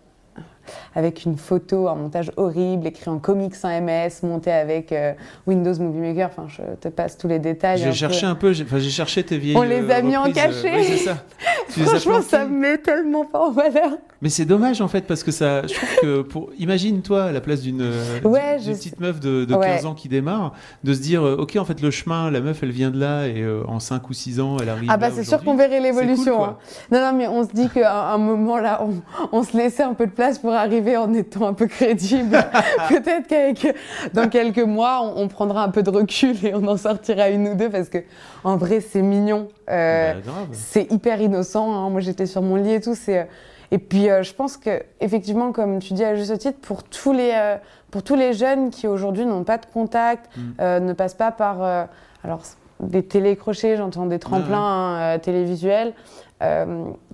avec 0.94 1.24
une 1.24 1.36
photo, 1.36 1.88
un 1.88 1.94
montage 1.94 2.30
horrible, 2.36 2.86
écrit 2.86 3.10
en 3.10 3.18
comics 3.18 3.54
sans 3.54 3.68
MS, 3.80 4.22
monté 4.22 4.50
avec 4.50 4.92
euh, 4.92 5.12
Windows 5.46 5.74
Movie 5.78 6.00
Maker. 6.00 6.28
Enfin, 6.28 6.46
je 6.48 6.62
te 6.80 6.88
passe 6.88 7.16
tous 7.16 7.28
les 7.28 7.38
détails. 7.38 7.78
J'ai 7.78 7.92
cherché 7.92 8.26
un 8.26 8.34
peu, 8.34 8.52
j'ai 8.52 8.90
cherché 8.90 9.22
tes 9.22 9.38
vieilles. 9.38 9.56
On 9.56 9.62
les 9.62 9.90
a 9.90 10.02
mis 10.02 10.16
en 10.16 10.30
cachet. 10.30 10.76
Oui, 10.76 10.84
c'est 10.84 10.96
ça. 10.98 11.16
Franchement, 11.68 12.20
ça 12.22 12.44
me 12.44 12.58
met 12.58 12.78
tellement 12.78 13.24
pas 13.24 13.40
en 13.40 13.50
valeur. 13.50 13.92
Mais 14.22 14.28
c'est 14.28 14.44
dommage 14.44 14.82
en 14.82 14.88
fait 14.88 15.06
parce 15.06 15.24
que 15.24 15.30
ça, 15.30 15.66
je 15.66 15.74
trouve 15.74 15.88
que 16.02 16.20
pour 16.22 16.50
imagine 16.58 17.00
toi 17.00 17.24
à 17.24 17.32
la 17.32 17.40
place 17.40 17.62
d'une 17.62 17.80
euh, 17.80 18.20
petite 18.20 19.00
meuf 19.00 19.18
de, 19.18 19.46
15 19.46 19.86
ans 19.86 19.94
qui 19.94 20.08
démarre, 20.08 20.52
de 20.84 20.92
se 20.92 21.00
dire 21.00 21.24
euh, 21.24 21.36
ok 21.38 21.56
en 21.56 21.64
fait 21.64 21.80
le 21.80 21.90
chemin, 21.90 22.30
la 22.30 22.40
meuf 22.40 22.62
elle 22.62 22.70
vient 22.70 22.90
de 22.90 23.00
là 23.00 23.26
et 23.26 23.42
en 23.66 23.80
5 23.80 24.10
ou 24.10 24.12
6 24.12 24.40
ans 24.40 24.58
elle 24.60 24.68
arrive. 24.68 24.90
Ah 24.92 24.98
bah 24.98 25.10
c'est 25.10 25.24
sûr 25.24 25.42
qu'on 25.42 25.56
verrait 25.56 25.80
l'évolution. 25.80 26.44
Hein. 26.44 26.56
Non 26.92 27.00
non 27.00 27.12
mais 27.16 27.28
on 27.28 27.44
se 27.44 27.52
dit 27.52 27.70
qu'à 27.70 28.12
un 28.12 28.18
moment 28.18 28.58
là 28.58 28.84
on, 28.84 29.38
on 29.38 29.42
se 29.42 29.56
laissait 29.56 29.82
un 29.82 29.94
peu 29.94 30.06
de 30.06 30.12
place 30.12 30.38
pour 30.38 30.52
arriver 30.60 30.96
en 30.96 31.12
étant 31.12 31.46
un 31.46 31.52
peu 31.52 31.66
crédible. 31.66 32.38
Peut-être 32.88 33.26
qu'avec 33.26 33.74
dans 34.12 34.28
quelques 34.28 34.58
mois, 34.58 35.02
on, 35.16 35.28
prendra 35.28 35.64
un 35.64 35.68
peu 35.68 35.82
de 35.82 35.90
recul 35.90 36.36
et 36.44 36.54
on 36.54 36.66
en 36.66 36.76
sortira 36.76 37.30
une 37.30 37.48
ou 37.48 37.54
deux 37.54 37.70
parce 37.70 37.88
que 37.88 37.98
en 38.44 38.56
vrai, 38.56 38.80
c'est 38.80 39.02
mignon. 39.02 39.48
Euh, 39.68 40.14
bah, 40.14 40.32
c'est 40.52 40.90
hyper 40.92 41.20
innocent. 41.20 41.72
Hein. 41.72 41.90
Moi, 41.90 42.00
j'étais 42.00 42.26
sur 42.26 42.42
mon 42.42 42.56
lit 42.56 42.74
et 42.74 42.80
tout. 42.80 42.94
C'est 42.94 43.28
et 43.72 43.78
puis, 43.78 44.10
euh, 44.10 44.24
je 44.24 44.34
pense 44.34 44.56
que 44.56 44.82
effectivement, 45.00 45.52
comme 45.52 45.78
tu 45.78 45.94
dis 45.94 46.04
à 46.04 46.16
juste 46.16 46.36
titre, 46.38 46.58
pour 46.60 46.82
tous 46.82 47.12
les 47.12 47.32
euh, 47.34 47.56
pour 47.90 48.02
tous 48.02 48.16
les 48.16 48.32
jeunes 48.32 48.70
qui 48.70 48.88
aujourd'hui 48.88 49.26
n'ont 49.26 49.44
pas 49.44 49.58
de 49.58 49.66
contact, 49.66 50.28
mm. 50.36 50.78
ne 50.78 50.92
passent 50.92 51.14
pas 51.14 51.32
par 51.32 51.88
alors 52.24 52.42
des 52.80 53.02
télécrochets, 53.02 53.76
j'entends 53.76 54.06
des 54.06 54.18
tremplins 54.18 55.12
hein, 55.12 55.18
télévisuels 55.18 55.92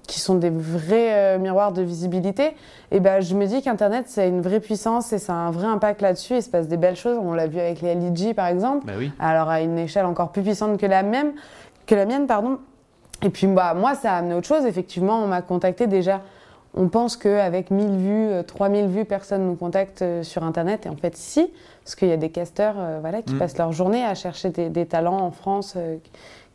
qui 0.06 0.20
sont 0.20 0.36
des 0.36 0.50
vrais 0.50 1.12
euh, 1.12 1.38
miroirs 1.38 1.72
de 1.72 1.82
visibilité, 1.82 2.54
et 2.90 3.00
ben, 3.00 3.20
je 3.20 3.34
me 3.34 3.46
dis 3.46 3.62
qu'Internet, 3.62 4.06
c'est 4.08 4.28
une 4.28 4.40
vraie 4.40 4.60
puissance 4.60 5.12
et 5.12 5.18
ça 5.18 5.32
a 5.32 5.36
un 5.36 5.50
vrai 5.50 5.66
impact 5.66 6.00
là-dessus. 6.02 6.36
Il 6.36 6.42
se 6.42 6.50
passe 6.50 6.68
des 6.68 6.76
belles 6.76 6.96
choses. 6.96 7.18
On 7.20 7.32
l'a 7.32 7.46
vu 7.46 7.58
avec 7.58 7.82
les 7.82 7.94
LEG, 7.94 8.34
par 8.34 8.46
exemple. 8.46 8.86
Bah 8.86 8.92
oui. 8.96 9.10
Alors, 9.18 9.48
à 9.48 9.60
une 9.60 9.78
échelle 9.78 10.06
encore 10.06 10.30
plus 10.30 10.42
puissante 10.42 10.78
que 10.78 10.86
la, 10.86 11.02
même, 11.02 11.32
que 11.86 11.94
la 11.94 12.06
mienne. 12.06 12.26
pardon. 12.26 12.58
Et 13.22 13.30
puis, 13.30 13.46
bah, 13.48 13.74
moi, 13.74 13.94
ça 13.94 14.12
a 14.12 14.18
amené 14.18 14.34
autre 14.34 14.46
chose. 14.46 14.64
Effectivement, 14.66 15.18
on 15.22 15.26
m'a 15.26 15.42
contacté 15.42 15.86
déjà. 15.86 16.20
On 16.74 16.88
pense 16.88 17.16
qu'avec 17.16 17.70
1000 17.70 17.96
vues, 17.96 18.44
3000 18.46 18.84
euh, 18.84 18.86
vues, 18.86 19.04
personne 19.04 19.46
nous 19.46 19.56
contacte 19.56 20.02
euh, 20.02 20.22
sur 20.22 20.44
Internet. 20.44 20.86
Et 20.86 20.88
en 20.90 20.96
fait, 20.96 21.16
si, 21.16 21.50
parce 21.82 21.96
qu'il 21.96 22.08
y 22.08 22.12
a 22.12 22.18
des 22.18 22.30
casteurs 22.30 22.76
voilà, 23.00 23.22
qui 23.22 23.34
mm. 23.34 23.38
passent 23.38 23.58
leur 23.58 23.72
journée 23.72 24.04
à 24.04 24.14
chercher 24.14 24.50
des, 24.50 24.68
des 24.68 24.86
talents 24.86 25.18
en 25.18 25.30
France 25.30 25.76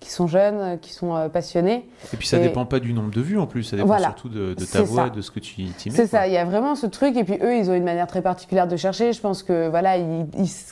qui 0.01 0.09
sont 0.09 0.27
jeunes, 0.27 0.59
euh, 0.59 0.77
qui 0.77 0.91
sont 0.91 1.15
euh, 1.15 1.29
passionnés. 1.29 1.87
Et 2.11 2.17
puis 2.17 2.27
ça 2.27 2.39
ne 2.39 2.43
dépend 2.43 2.65
pas 2.65 2.79
du 2.79 2.91
nombre 2.91 3.11
de 3.11 3.21
vues 3.21 3.37
en 3.37 3.45
plus, 3.45 3.63
ça 3.63 3.77
dépend 3.77 3.97
surtout 3.97 4.29
de, 4.29 4.55
ta 4.55 4.81
voix, 4.81 5.09
de 5.09 5.21
ce 5.21 5.31
que 5.31 5.39
tu 5.39 5.61
y 5.61 5.65
mets. 5.67 5.91
C'est 5.91 6.07
ça, 6.07 6.27
il 6.27 6.33
y 6.33 6.37
a 6.37 6.43
vraiment 6.43 6.75
ce 6.75 6.87
truc. 6.87 7.15
Et 7.15 7.23
puis 7.23 7.37
eux, 7.41 7.55
ils 7.55 7.69
ont 7.69 7.75
une 7.75 7.83
manière 7.83 8.07
très 8.07 8.23
particulière 8.23 8.67
de 8.67 8.75
chercher. 8.75 9.13
Je 9.13 9.21
pense 9.21 9.43
que 9.43 9.69
voilà, 9.69 9.97
ils, 9.97 10.25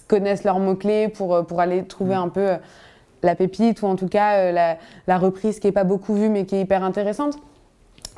connaissent 0.07 0.43
leurs 0.43 0.59
mots-clés 0.59 1.09
pour, 1.09 1.35
euh, 1.35 1.43
pour 1.43 1.61
aller 1.61 1.83
trouver 1.83 2.15
mm. 2.15 2.23
un 2.23 2.29
peu 2.29 2.49
la 3.21 3.35
pépite 3.35 3.81
ou 3.83 3.85
en 3.85 3.95
tout 3.95 4.07
cas 4.07 4.51
la, 4.51 4.77
la 5.05 5.17
reprise 5.17 5.59
qui 5.59 5.67
n'est 5.67 5.73
pas 5.73 5.83
beaucoup 5.83 6.15
vue 6.15 6.29
mais 6.29 6.45
qui 6.45 6.55
est 6.55 6.61
hyper 6.61 6.83
intéressante. 6.83 7.37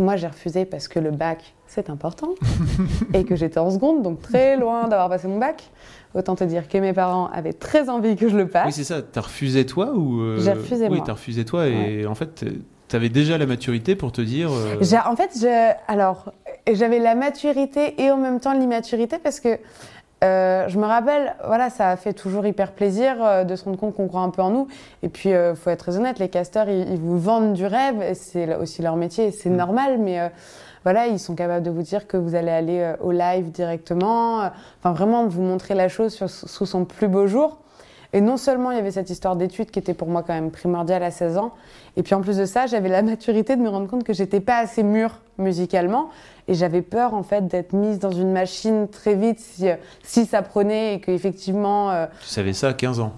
Moi, 0.02 0.16
j'ai 0.16 0.28
refusé 0.28 0.66
parce 0.66 0.88
que 0.88 0.98
le 0.98 1.12
bac, 1.12 1.54
c'est 1.68 1.92
important. 1.92 2.34
et 3.14 3.24
que 3.24 3.36
j'étais 3.36 3.60
en 3.60 3.70
seconde, 3.70 4.02
donc 4.02 4.20
très 4.22 4.58
loin 4.58 4.88
d'avoir 4.88 5.10
passé 5.10 5.28
mon 5.28 5.38
bac. 5.38 5.70
Autant 6.16 6.36
te 6.36 6.44
dire 6.44 6.68
que 6.68 6.78
mes 6.80 6.92
parents 6.92 7.28
avaient 7.28 7.54
très 7.54 7.88
envie 7.88 8.16
que 8.16 8.28
je 8.28 8.36
le 8.36 8.48
passe. 8.48 8.66
Oui, 8.66 8.72
c'est 8.72 8.84
ça. 8.84 9.04
T'as 9.04 9.22
refusé 9.22 9.66
toi 9.66 9.94
ou 9.94 10.22
euh, 10.22 10.40
J'ai 10.40 10.54
refusé 10.54 10.90
moi. 10.90 10.98
Oui, 10.98 11.04
t'as 11.06 11.14
refusé 11.14 11.46
toi 11.46 11.68
et 11.68 12.08
en 12.08 12.16
fait, 12.16 12.44
t'avais 12.88 13.10
déjà 13.10 13.38
la 13.38 13.46
maturité 13.46 13.96
pour 13.96 14.12
te 14.12 14.22
dire. 14.22 14.50
Euh, 14.52 14.78
en 15.06 15.16
fait, 15.16 15.32
je... 15.40 15.72
alors 15.88 16.34
j'avais 16.72 17.00
la 17.00 17.14
maturité 17.14 18.02
et 18.02 18.10
en 18.10 18.18
même 18.18 18.40
temps 18.40 18.54
l'immaturité 18.54 19.20
parce 19.20 19.40
que 19.40 19.60
euh, 20.24 20.68
je 20.68 20.78
me 20.78 20.86
rappelle, 20.86 21.36
voilà, 21.46 21.70
ça 21.70 21.90
a 21.90 21.96
fait 21.96 22.14
toujours 22.14 22.46
hyper 22.46 22.72
plaisir 22.74 23.46
de 23.46 23.56
se 23.56 23.64
rendre 23.64 23.78
compte 23.78 23.96
qu'on 23.96 24.08
croit 24.08 24.22
un 24.22 24.30
peu 24.30 24.42
en 24.42 24.52
nous. 24.52 24.68
Et 25.04 25.10
puis, 25.10 25.30
il 25.30 25.56
faut 25.56 25.70
être 25.70 25.80
très 25.80 25.98
honnête, 25.98 26.20
les 26.20 26.30
casteurs, 26.30 26.70
ils, 26.70 27.00
vous 27.00 27.20
vendent 27.20 27.54
du 27.54 27.66
rêve, 27.66 28.14
c'est 28.14 28.56
aussi 28.56 28.82
leur 28.82 28.96
métier, 28.96 29.32
c'est 29.32 29.50
mm. 29.50 29.56
normal, 29.56 29.98
mais 30.00 30.30
voilà, 30.84 31.08
ils 31.08 31.20
sont 31.20 31.36
capables 31.36 31.64
de 31.64 31.70
vous 31.70 31.84
dire 31.84 32.08
que 32.08 32.18
vous 32.18 32.34
allez 32.34 32.50
aller 32.50 32.80
euh, 32.80 32.96
au 33.02 33.12
live 33.12 33.52
directement, 33.52 34.42
euh, 34.42 34.48
enfin 34.80 34.94
vraiment 34.94 35.28
vous 35.28 35.44
montrer 35.44 35.76
la 35.76 35.90
chose 35.90 36.16
sous 36.26 36.66
son 36.66 36.86
plus 36.86 37.08
beau 37.08 37.28
jour. 37.28 37.60
Et 38.14 38.22
non 38.22 38.38
seulement 38.38 38.72
il 38.72 38.78
y 38.78 38.80
avait 38.80 38.92
cette 38.92 39.10
histoire 39.10 39.36
d'études 39.36 39.72
qui 39.72 39.80
était 39.80 39.94
pour 39.94 40.10
moi 40.10 40.24
quand 40.24 40.34
même 40.34 40.52
primordiale 40.52 41.04
à 41.04 41.12
16 41.12 41.38
ans, 41.38 41.54
et 41.96 42.04
puis 42.04 42.14
en 42.14 42.22
plus 42.22 42.38
de 42.38 42.46
ça, 42.46 42.68
j'avais 42.68 42.90
la 42.90 43.02
maturité 43.02 43.56
de 43.56 43.62
me 43.62 43.70
rendre 43.70 43.88
compte 43.88 44.04
que 44.04 44.14
j'étais 44.14 44.42
pas 44.42 44.58
assez 44.58 44.84
mûre 44.84 45.20
musicalement, 45.38 46.10
et 46.48 46.54
j'avais 46.54 46.82
peur 46.82 47.14
en 47.14 47.24
fait 47.24 47.48
d'être 47.48 47.74
mise 47.74 48.00
dans 48.00 48.12
une 48.12 48.32
machine 48.32 48.88
très 48.90 49.16
vite 49.16 49.40
si, 49.40 49.68
si 50.04 50.26
ça 50.26 50.42
prenait 50.42 50.96
et 50.96 51.00
qu'effectivement. 51.00 51.92
Euh, 51.92 52.06
tu 52.22 52.28
savais 52.28 52.54
ça 52.54 52.70
à 52.70 52.74
15 52.74 53.00
ans? 53.00 53.14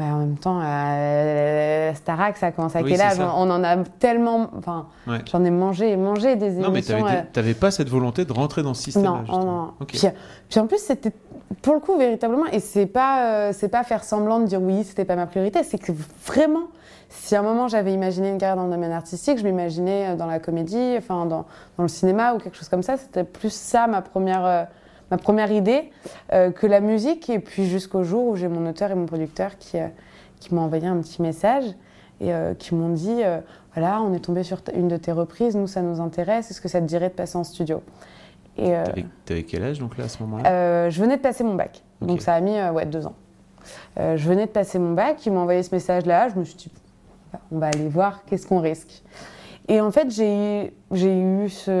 Bah, 0.00 0.14
en 0.14 0.18
même 0.20 0.38
temps, 0.38 0.62
euh, 0.64 1.92
Starac, 1.92 2.38
ça 2.38 2.52
commence 2.52 2.74
à 2.74 2.82
quel 2.82 2.98
âge 2.98 3.18
On 3.20 3.50
en 3.50 3.62
a 3.62 3.76
tellement. 3.98 4.48
Enfin, 4.56 4.86
j'en 5.30 5.44
ai 5.44 5.50
mangé 5.50 5.90
et 5.90 5.96
mangé 5.98 6.36
des 6.36 6.46
émissions. 6.46 6.62
Non, 6.62 6.70
mais 6.72 6.80
tu 6.80 6.92
n'avais 7.38 7.50
euh, 7.50 7.54
pas 7.54 7.70
cette 7.70 7.90
volonté 7.90 8.24
de 8.24 8.32
rentrer 8.32 8.62
dans 8.62 8.72
ce 8.72 8.84
système-là. 8.84 9.24
Non, 9.28 9.44
non. 9.44 9.72
Puis, 9.86 10.00
puis, 10.48 10.58
en 10.58 10.66
plus, 10.66 10.78
c'était 10.78 11.12
pour 11.60 11.74
le 11.74 11.80
coup 11.80 11.98
véritablement, 11.98 12.46
et 12.50 12.60
c'est 12.60 12.86
pas, 12.86 13.26
euh, 13.26 13.52
c'est 13.52 13.68
pas 13.68 13.82
faire 13.82 14.02
semblant 14.02 14.40
de 14.40 14.46
dire 14.46 14.62
oui, 14.62 14.84
c'était 14.84 15.04
pas 15.04 15.16
ma 15.16 15.26
priorité, 15.26 15.62
c'est 15.64 15.76
que 15.76 15.92
vraiment, 16.24 16.68
si 17.10 17.36
à 17.36 17.40
un 17.40 17.42
moment 17.42 17.68
j'avais 17.68 17.92
imaginé 17.92 18.30
une 18.30 18.38
carrière 18.38 18.56
dans 18.56 18.64
le 18.64 18.70
domaine 18.70 18.92
artistique, 18.92 19.36
je 19.36 19.44
m'imaginais 19.44 20.16
dans 20.16 20.26
la 20.26 20.38
comédie, 20.38 20.94
enfin 20.96 21.26
dans, 21.26 21.44
dans, 21.76 21.82
le 21.82 21.88
cinéma 21.88 22.32
ou 22.32 22.38
quelque 22.38 22.56
chose 22.56 22.70
comme 22.70 22.82
ça, 22.82 22.96
c'était 22.96 23.24
plus 23.24 23.52
ça 23.52 23.86
ma 23.86 24.00
première 24.00 24.68
ma 25.10 25.18
première 25.18 25.50
idée 25.50 25.90
euh, 26.32 26.50
que 26.50 26.66
la 26.66 26.80
musique. 26.80 27.28
Et 27.30 27.38
puis 27.38 27.66
jusqu'au 27.66 28.04
jour 28.04 28.26
où 28.26 28.36
j'ai 28.36 28.48
mon 28.48 28.68
auteur 28.68 28.90
et 28.90 28.94
mon 28.94 29.06
producteur 29.06 29.58
qui, 29.58 29.78
euh, 29.78 29.88
qui 30.38 30.54
m'ont 30.54 30.62
envoyé 30.62 30.86
un 30.86 30.98
petit 31.00 31.22
message 31.22 31.64
et 32.20 32.32
euh, 32.32 32.54
qui 32.54 32.74
m'ont 32.74 32.90
dit 32.90 33.22
voilà, 33.74 34.02
on 34.02 34.12
est 34.12 34.20
tombé 34.20 34.42
sur 34.42 34.60
une 34.74 34.88
de 34.88 34.96
tes 34.96 35.12
reprises, 35.12 35.56
nous 35.56 35.66
ça 35.66 35.80
nous 35.80 36.00
intéresse, 36.00 36.50
est-ce 36.50 36.60
que 36.60 36.68
ça 36.68 36.80
te 36.80 36.86
dirait 36.86 37.08
de 37.08 37.14
passer 37.14 37.38
en 37.38 37.44
studio? 37.44 37.82
Et 38.58 38.74
T'avais 39.24 39.44
quel 39.44 39.62
âge 39.62 39.78
donc 39.78 39.96
là 39.96 40.04
à 40.04 40.08
ce 40.08 40.22
moment-là? 40.24 40.90
Je 40.90 41.00
venais 41.00 41.16
de 41.16 41.22
passer 41.22 41.44
mon 41.44 41.54
bac, 41.54 41.82
donc 42.02 42.20
ça 42.20 42.34
a 42.34 42.40
mis 42.40 42.60
ouais, 42.74 42.84
deux 42.84 43.06
ans. 43.06 43.14
je 43.96 44.28
venais 44.28 44.46
de 44.46 44.50
passer 44.50 44.78
mon 44.78 44.92
bac, 44.92 45.24
ils 45.24 45.32
m'ont 45.32 45.40
envoyé 45.40 45.62
ce 45.62 45.74
message-là, 45.74 46.28
je 46.28 46.38
me 46.38 46.44
suis 46.44 46.56
dit 46.56 46.70
on 47.52 47.58
va 47.58 47.68
aller 47.68 47.88
voir 47.88 48.24
qu'est-ce 48.24 48.46
qu'on 48.46 48.60
risque? 48.60 49.02
Et 49.68 49.80
en 49.80 49.92
fait, 49.92 50.10
j'ai 50.10 50.72
eu 50.92 51.48
ce, 51.48 51.80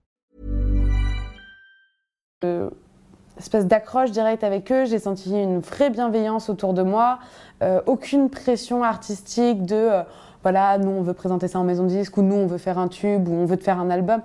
Espèce 3.37 3.65
d'accroche 3.65 4.11
directe 4.11 4.43
avec 4.43 4.71
eux. 4.71 4.85
J'ai 4.85 4.99
senti 4.99 5.31
une 5.31 5.59
vraie 5.59 5.89
bienveillance 5.89 6.49
autour 6.49 6.73
de 6.73 6.83
moi, 6.83 7.19
euh, 7.63 7.81
aucune 7.85 8.29
pression 8.29 8.83
artistique 8.83 9.65
de 9.65 9.75
euh, 9.75 10.01
voilà, 10.43 10.77
nous 10.77 10.89
on 10.89 11.01
veut 11.01 11.13
présenter 11.13 11.47
ça 11.47 11.59
en 11.59 11.63
maison 11.63 11.83
de 11.83 11.89
disque 11.89 12.17
ou 12.17 12.21
nous 12.21 12.35
on 12.35 12.47
veut 12.47 12.57
faire 12.57 12.79
un 12.79 12.87
tube 12.87 13.27
ou 13.27 13.33
on 13.33 13.45
veut 13.45 13.57
te 13.57 13.63
faire 13.63 13.79
un 13.79 13.89
album. 13.89 14.21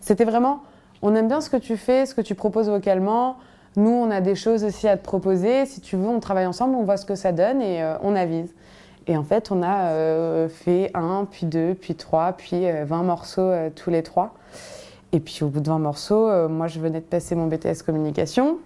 C'était 0.00 0.24
vraiment 0.24 0.60
on 1.02 1.14
aime 1.14 1.28
bien 1.28 1.40
ce 1.40 1.50
que 1.50 1.56
tu 1.56 1.76
fais, 1.76 2.06
ce 2.06 2.14
que 2.14 2.20
tu 2.20 2.34
proposes 2.34 2.68
vocalement. 2.68 3.36
Nous 3.76 3.90
on 3.90 4.10
a 4.10 4.20
des 4.20 4.34
choses 4.34 4.64
aussi 4.64 4.86
à 4.86 4.96
te 4.96 5.02
proposer. 5.02 5.66
Si 5.66 5.80
tu 5.80 5.96
veux, 5.96 6.08
on 6.08 6.20
travaille 6.20 6.46
ensemble, 6.46 6.76
on 6.76 6.84
voit 6.84 6.96
ce 6.96 7.06
que 7.06 7.14
ça 7.14 7.32
donne 7.32 7.60
et 7.60 7.82
euh, 7.82 7.96
on 8.02 8.14
avise. 8.14 8.54
Et 9.08 9.16
en 9.16 9.24
fait, 9.24 9.50
on 9.50 9.64
a 9.64 10.46
fait 10.48 10.92
un, 10.94 11.26
puis 11.28 11.44
deux, 11.44 11.74
puis 11.74 11.96
trois, 11.96 12.34
puis 12.34 12.70
20 12.84 13.02
morceaux 13.02 13.50
tous 13.74 13.90
les 13.90 14.04
trois. 14.04 14.32
Et 15.12 15.20
puis 15.20 15.40
au 15.42 15.48
bout 15.48 15.60
de 15.60 15.68
20 15.68 15.78
morceaux, 15.78 16.28
euh, 16.28 16.48
moi 16.48 16.68
je 16.68 16.80
venais 16.80 17.00
de 17.00 17.04
passer 17.04 17.34
mon 17.34 17.46
BTS 17.46 17.82
communication. 17.84 18.58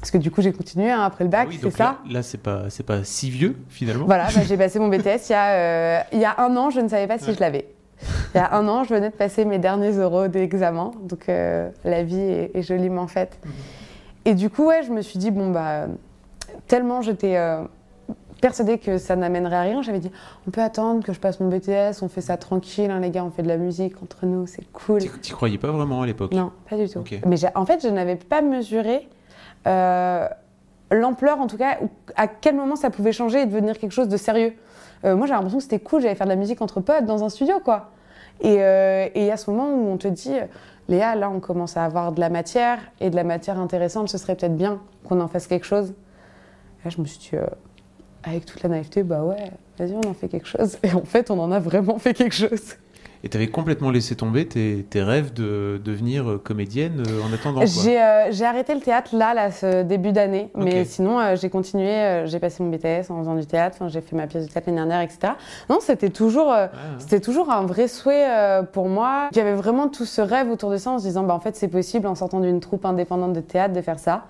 Parce 0.00 0.10
que 0.10 0.18
du 0.18 0.30
coup 0.30 0.42
j'ai 0.42 0.52
continué 0.52 0.90
hein, 0.90 1.02
après 1.02 1.24
le 1.24 1.30
bac, 1.30 1.48
ah 1.50 1.56
c'est 1.62 1.70
ça. 1.70 1.98
Là, 2.10 2.22
c'est 2.22 2.38
pas 2.38 2.64
pas 2.86 3.04
si 3.04 3.30
vieux 3.30 3.56
finalement. 3.68 4.06
Voilà, 4.06 4.28
bah, 4.34 4.40
j'ai 4.46 4.56
passé 4.56 4.78
mon 4.80 4.88
BTS 4.88 5.28
il 5.28 5.32
y 5.32 5.34
a 5.34 5.50
euh, 5.50 6.00
il 6.12 6.18
y 6.18 6.24
a 6.24 6.40
un 6.40 6.56
an, 6.56 6.70
je 6.70 6.80
ne 6.80 6.88
savais 6.88 7.06
pas 7.06 7.18
si 7.18 7.32
je 7.32 7.40
l'avais. 7.40 7.68
Il 8.34 8.38
y 8.38 8.40
a 8.40 8.52
un 8.54 8.66
an, 8.66 8.82
je 8.82 8.94
venais 8.94 9.10
de 9.10 9.14
passer 9.14 9.44
mes 9.44 9.60
derniers 9.60 9.92
euros 9.92 10.26
d'examen, 10.26 10.90
donc 11.04 11.28
euh, 11.28 11.70
la 11.84 12.02
vie 12.02 12.18
est, 12.18 12.62
joliment 12.62 13.06
faite. 13.06 13.38
Mhm. 13.44 13.52
Et 14.24 14.34
du 14.34 14.50
coup 14.50 14.66
ouais, 14.66 14.82
je 14.84 14.90
me 14.90 15.02
suis 15.02 15.20
dit 15.20 15.30
bon 15.30 15.50
bah 15.50 15.86
tellement 16.66 17.00
j'étais 17.02 17.36
persuadée 18.42 18.78
que 18.78 18.98
ça 18.98 19.16
n'amènerait 19.16 19.56
à 19.56 19.62
rien. 19.62 19.80
J'avais 19.82 20.00
dit, 20.00 20.10
on 20.46 20.50
peut 20.50 20.60
attendre 20.60 21.02
que 21.02 21.14
je 21.14 21.20
passe 21.20 21.40
mon 21.40 21.48
BTS, 21.48 22.02
on 22.02 22.08
fait 22.08 22.20
ça 22.20 22.36
tranquille, 22.36 22.90
hein, 22.90 23.00
les 23.00 23.10
gars, 23.10 23.24
on 23.24 23.30
fait 23.30 23.42
de 23.42 23.48
la 23.48 23.56
musique 23.56 24.02
entre 24.02 24.26
nous, 24.26 24.46
c'est 24.46 24.70
cool. 24.72 25.00
Tu 25.22 25.32
croyais 25.32 25.58
pas 25.58 25.70
vraiment 25.70 26.02
à 26.02 26.06
l'époque? 26.06 26.32
Non, 26.32 26.50
pas 26.68 26.76
du 26.76 26.88
tout. 26.88 27.02
Mais 27.24 27.36
en 27.54 27.64
fait, 27.64 27.80
je 27.82 27.88
n'avais 27.88 28.16
pas 28.16 28.42
mesuré 28.42 29.08
euh, 29.66 30.28
l'ampleur, 30.90 31.40
en 31.40 31.46
tout 31.46 31.56
cas, 31.56 31.78
à 32.16 32.26
quel 32.26 32.56
moment 32.56 32.76
ça 32.76 32.90
pouvait 32.90 33.12
changer 33.12 33.42
et 33.42 33.46
devenir 33.46 33.78
quelque 33.78 33.92
chose 33.92 34.08
de 34.08 34.16
sérieux. 34.16 34.54
Euh, 35.04 35.16
moi, 35.16 35.26
j'ai 35.26 35.32
l'impression 35.32 35.58
que 35.58 35.64
c'était 35.64 35.78
cool, 35.78 36.02
j'allais 36.02 36.16
faire 36.16 36.26
de 36.26 36.32
la 36.32 36.36
musique 36.36 36.60
entre 36.60 36.80
potes 36.80 37.06
dans 37.06 37.24
un 37.24 37.28
studio, 37.28 37.60
quoi. 37.60 37.90
Et, 38.40 38.56
euh, 38.58 39.08
et 39.14 39.30
à 39.30 39.36
ce 39.36 39.50
moment 39.50 39.70
où 39.70 39.88
on 39.88 39.96
te 39.98 40.08
dit, 40.08 40.34
Léa, 40.88 41.14
là, 41.14 41.30
on 41.30 41.38
commence 41.38 41.76
à 41.76 41.84
avoir 41.84 42.10
de 42.10 42.18
la 42.18 42.28
matière 42.28 42.80
et 43.00 43.08
de 43.08 43.14
la 43.14 43.22
matière 43.22 43.60
intéressante, 43.60 44.08
ce 44.08 44.18
serait 44.18 44.34
peut-être 44.34 44.56
bien 44.56 44.80
qu'on 45.04 45.20
en 45.20 45.28
fasse 45.28 45.46
quelque 45.46 45.66
chose. 45.66 45.94
Là, 46.84 46.90
je 46.90 47.00
me 47.00 47.06
suis 47.06 47.20
dit, 47.20 47.36
avec 48.24 48.46
toute 48.46 48.62
la 48.62 48.68
naïveté, 48.68 49.02
bah 49.02 49.22
ouais, 49.24 49.50
vas-y, 49.78 49.92
on 49.92 50.08
en 50.08 50.14
fait 50.14 50.28
quelque 50.28 50.48
chose. 50.48 50.78
Et 50.82 50.92
en 50.92 51.04
fait, 51.04 51.30
on 51.30 51.38
en 51.38 51.50
a 51.52 51.58
vraiment 51.58 51.98
fait 51.98 52.14
quelque 52.14 52.34
chose. 52.34 52.76
Et 53.24 53.28
tu 53.28 53.36
avais 53.36 53.46
complètement 53.46 53.90
laissé 53.90 54.16
tomber 54.16 54.48
tes, 54.48 54.84
rêves 54.94 55.32
de 55.32 55.80
devenir 55.84 56.28
euh, 56.28 56.38
comédienne 56.38 57.04
euh, 57.06 57.22
en 57.22 57.32
attendant 57.32 57.60
euh, 57.60 58.26
J'ai 58.30 58.44
arrêté 58.44 58.74
le 58.74 58.80
théâtre 58.80 59.14
là, 59.14 59.32
là 59.32 59.52
ce 59.52 59.84
début 59.84 60.10
d'année. 60.10 60.50
Mais 60.56 60.84
sinon, 60.84 61.36
j'ai 61.36 61.48
continué. 61.48 62.24
j'ai 62.26 62.40
passé 62.40 62.62
mon 62.62 62.70
BTS 62.70 63.10
en 63.10 63.20
faisant 63.20 63.36
du 63.36 63.46
théâtre. 63.46 63.88
J'ai 63.88 64.00
fait 64.00 64.16
ma 64.16 64.26
pièce 64.26 64.46
de 64.46 64.52
théâtre 64.52 64.66
l'année 64.66 64.78
dernière, 64.78 65.00
etc. 65.02 65.34
Non, 65.70 65.78
c'était 65.80 66.10
toujours, 66.10 66.52
c'était 66.98 67.20
toujours 67.20 67.50
un 67.50 67.64
vrai 67.64 67.86
souhait 67.86 68.26
pour 68.72 68.88
moi. 68.88 69.28
J'avais 69.32 69.54
vraiment 69.54 69.88
tout 69.88 70.04
ce 70.04 70.20
rêve 70.20 70.50
autour 70.50 70.70
de 70.70 70.76
ça 70.76 70.90
en 70.90 70.98
se 70.98 71.04
disant, 71.04 71.22
bah, 71.22 71.34
en 71.34 71.40
fait, 71.40 71.54
c'est 71.54 71.68
possible 71.68 72.08
en 72.08 72.16
sortant 72.16 72.40
d'une 72.40 72.60
troupe 72.60 72.84
indépendante 72.84 73.34
de 73.34 73.40
théâtre 73.40 73.72
de 73.72 73.82
faire 73.82 74.00
ça. 74.00 74.26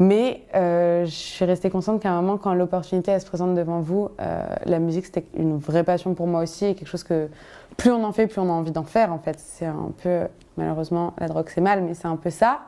Mais 0.00 0.42
euh, 0.56 1.04
je 1.04 1.10
suis 1.10 1.44
restée 1.44 1.70
consciente 1.70 2.02
qu'à 2.02 2.10
un 2.10 2.20
moment, 2.20 2.36
quand 2.36 2.52
l'opportunité 2.52 3.18
se 3.20 3.26
présente 3.26 3.54
devant 3.54 3.80
vous, 3.80 4.08
euh, 4.20 4.44
la 4.64 4.80
musique 4.80 5.06
c'était 5.06 5.24
une 5.36 5.56
vraie 5.56 5.84
passion 5.84 6.14
pour 6.14 6.26
moi 6.26 6.42
aussi 6.42 6.66
et 6.66 6.74
quelque 6.74 6.88
chose 6.88 7.04
que 7.04 7.28
plus 7.76 7.92
on 7.92 8.02
en 8.02 8.12
fait, 8.12 8.26
plus 8.26 8.40
on 8.40 8.48
a 8.48 8.52
envie 8.52 8.72
d'en 8.72 8.82
faire 8.82 9.12
en 9.12 9.18
fait. 9.18 9.38
C'est 9.38 9.66
un 9.66 9.92
peu, 10.02 10.22
malheureusement, 10.56 11.14
la 11.18 11.28
drogue 11.28 11.48
c'est 11.48 11.60
mal, 11.60 11.82
mais 11.82 11.94
c'est 11.94 12.08
un 12.08 12.16
peu 12.16 12.30
ça. 12.30 12.62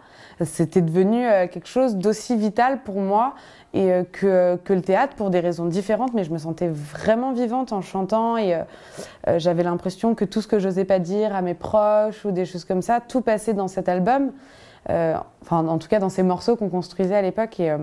C'était 0.45 0.83
devenu 0.83 1.27
euh, 1.27 1.49
quelque 1.49 1.67
chose 1.67 1.97
d'aussi 1.97 2.37
vital 2.37 2.83
pour 2.85 3.01
moi 3.01 3.35
et 3.75 3.91
que, 4.13 4.57
que, 4.65 4.73
le 4.73 4.81
théâtre 4.81 5.17
pour 5.17 5.31
des 5.31 5.41
raisons 5.41 5.67
différentes, 5.67 6.15
mais 6.15 6.25
je 6.25 6.31
me 6.31 6.39
sentais 6.39 6.69
vraiment 6.69 7.33
vivante 7.33 7.73
en 7.73 7.83
chantant 7.83 8.39
et 8.39 8.59
j'avais 9.37 9.65
l'impression 9.65 10.15
que 10.15 10.25
tout 10.25 10.41
ce 10.41 10.49
que 10.49 10.59
j'osais 10.59 10.87
pas 10.87 10.99
dire 10.99 11.35
à 11.35 11.43
mes 11.43 11.53
proches 11.53 12.25
ou 12.25 12.31
des 12.31 12.47
choses 12.47 12.65
comme 12.65 12.81
ça, 12.81 13.01
tout 13.01 13.21
passait 13.21 13.53
dans 13.53 13.69
cet 13.69 13.91
album. 13.91 14.31
Euh, 14.91 15.17
enfin 15.43 15.67
en 15.67 15.79
tout 15.79 15.89
cas 15.89 15.99
dans 15.99 16.09
ces 16.09 16.23
morceaux 16.23 16.57
qu'on 16.57 16.69
construisait 16.69 17.17
à 17.17 17.23
l'époque. 17.23 17.59
Et 17.61 17.71
euh, 17.71 17.79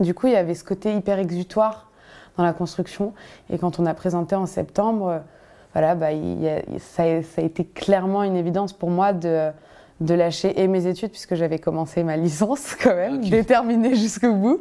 du 0.00 0.14
coup, 0.14 0.26
il 0.26 0.32
y 0.32 0.36
avait 0.36 0.54
ce 0.54 0.64
côté 0.64 0.94
hyper 0.94 1.18
exutoire 1.18 1.90
dans 2.36 2.44
la 2.44 2.52
construction. 2.52 3.12
Et 3.50 3.58
quand 3.58 3.78
on 3.78 3.86
a 3.86 3.94
présenté 3.94 4.34
en 4.34 4.46
septembre, 4.46 5.08
euh, 5.08 5.18
voilà, 5.72 5.94
bah, 5.94 6.08
ça, 6.78 7.02
a, 7.04 7.40
été 7.40 7.64
clairement 7.64 8.22
une 8.22 8.36
évidence 8.36 8.72
pour 8.72 8.90
moi 8.90 9.12
de, 9.12 9.50
de 10.00 10.14
lâcher 10.14 10.60
et 10.60 10.68
mes 10.68 10.86
études, 10.86 11.10
puisque 11.10 11.34
j'avais 11.34 11.58
commencé 11.58 12.02
ma 12.02 12.16
licence 12.16 12.74
quand 12.82 12.94
même, 12.94 13.20
déterminée 13.20 13.94
jusqu'au 13.94 14.32
bout. 14.32 14.60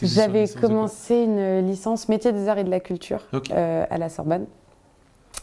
J'avais 0.00 0.48
commencé 0.48 1.16
une 1.24 1.66
licence 1.66 2.08
métier 2.08 2.32
des 2.32 2.48
arts 2.48 2.58
et 2.58 2.64
de 2.64 2.70
la 2.70 2.80
culture 2.80 3.20
à 3.52 3.98
la 3.98 4.08
Sorbonne. 4.08 4.46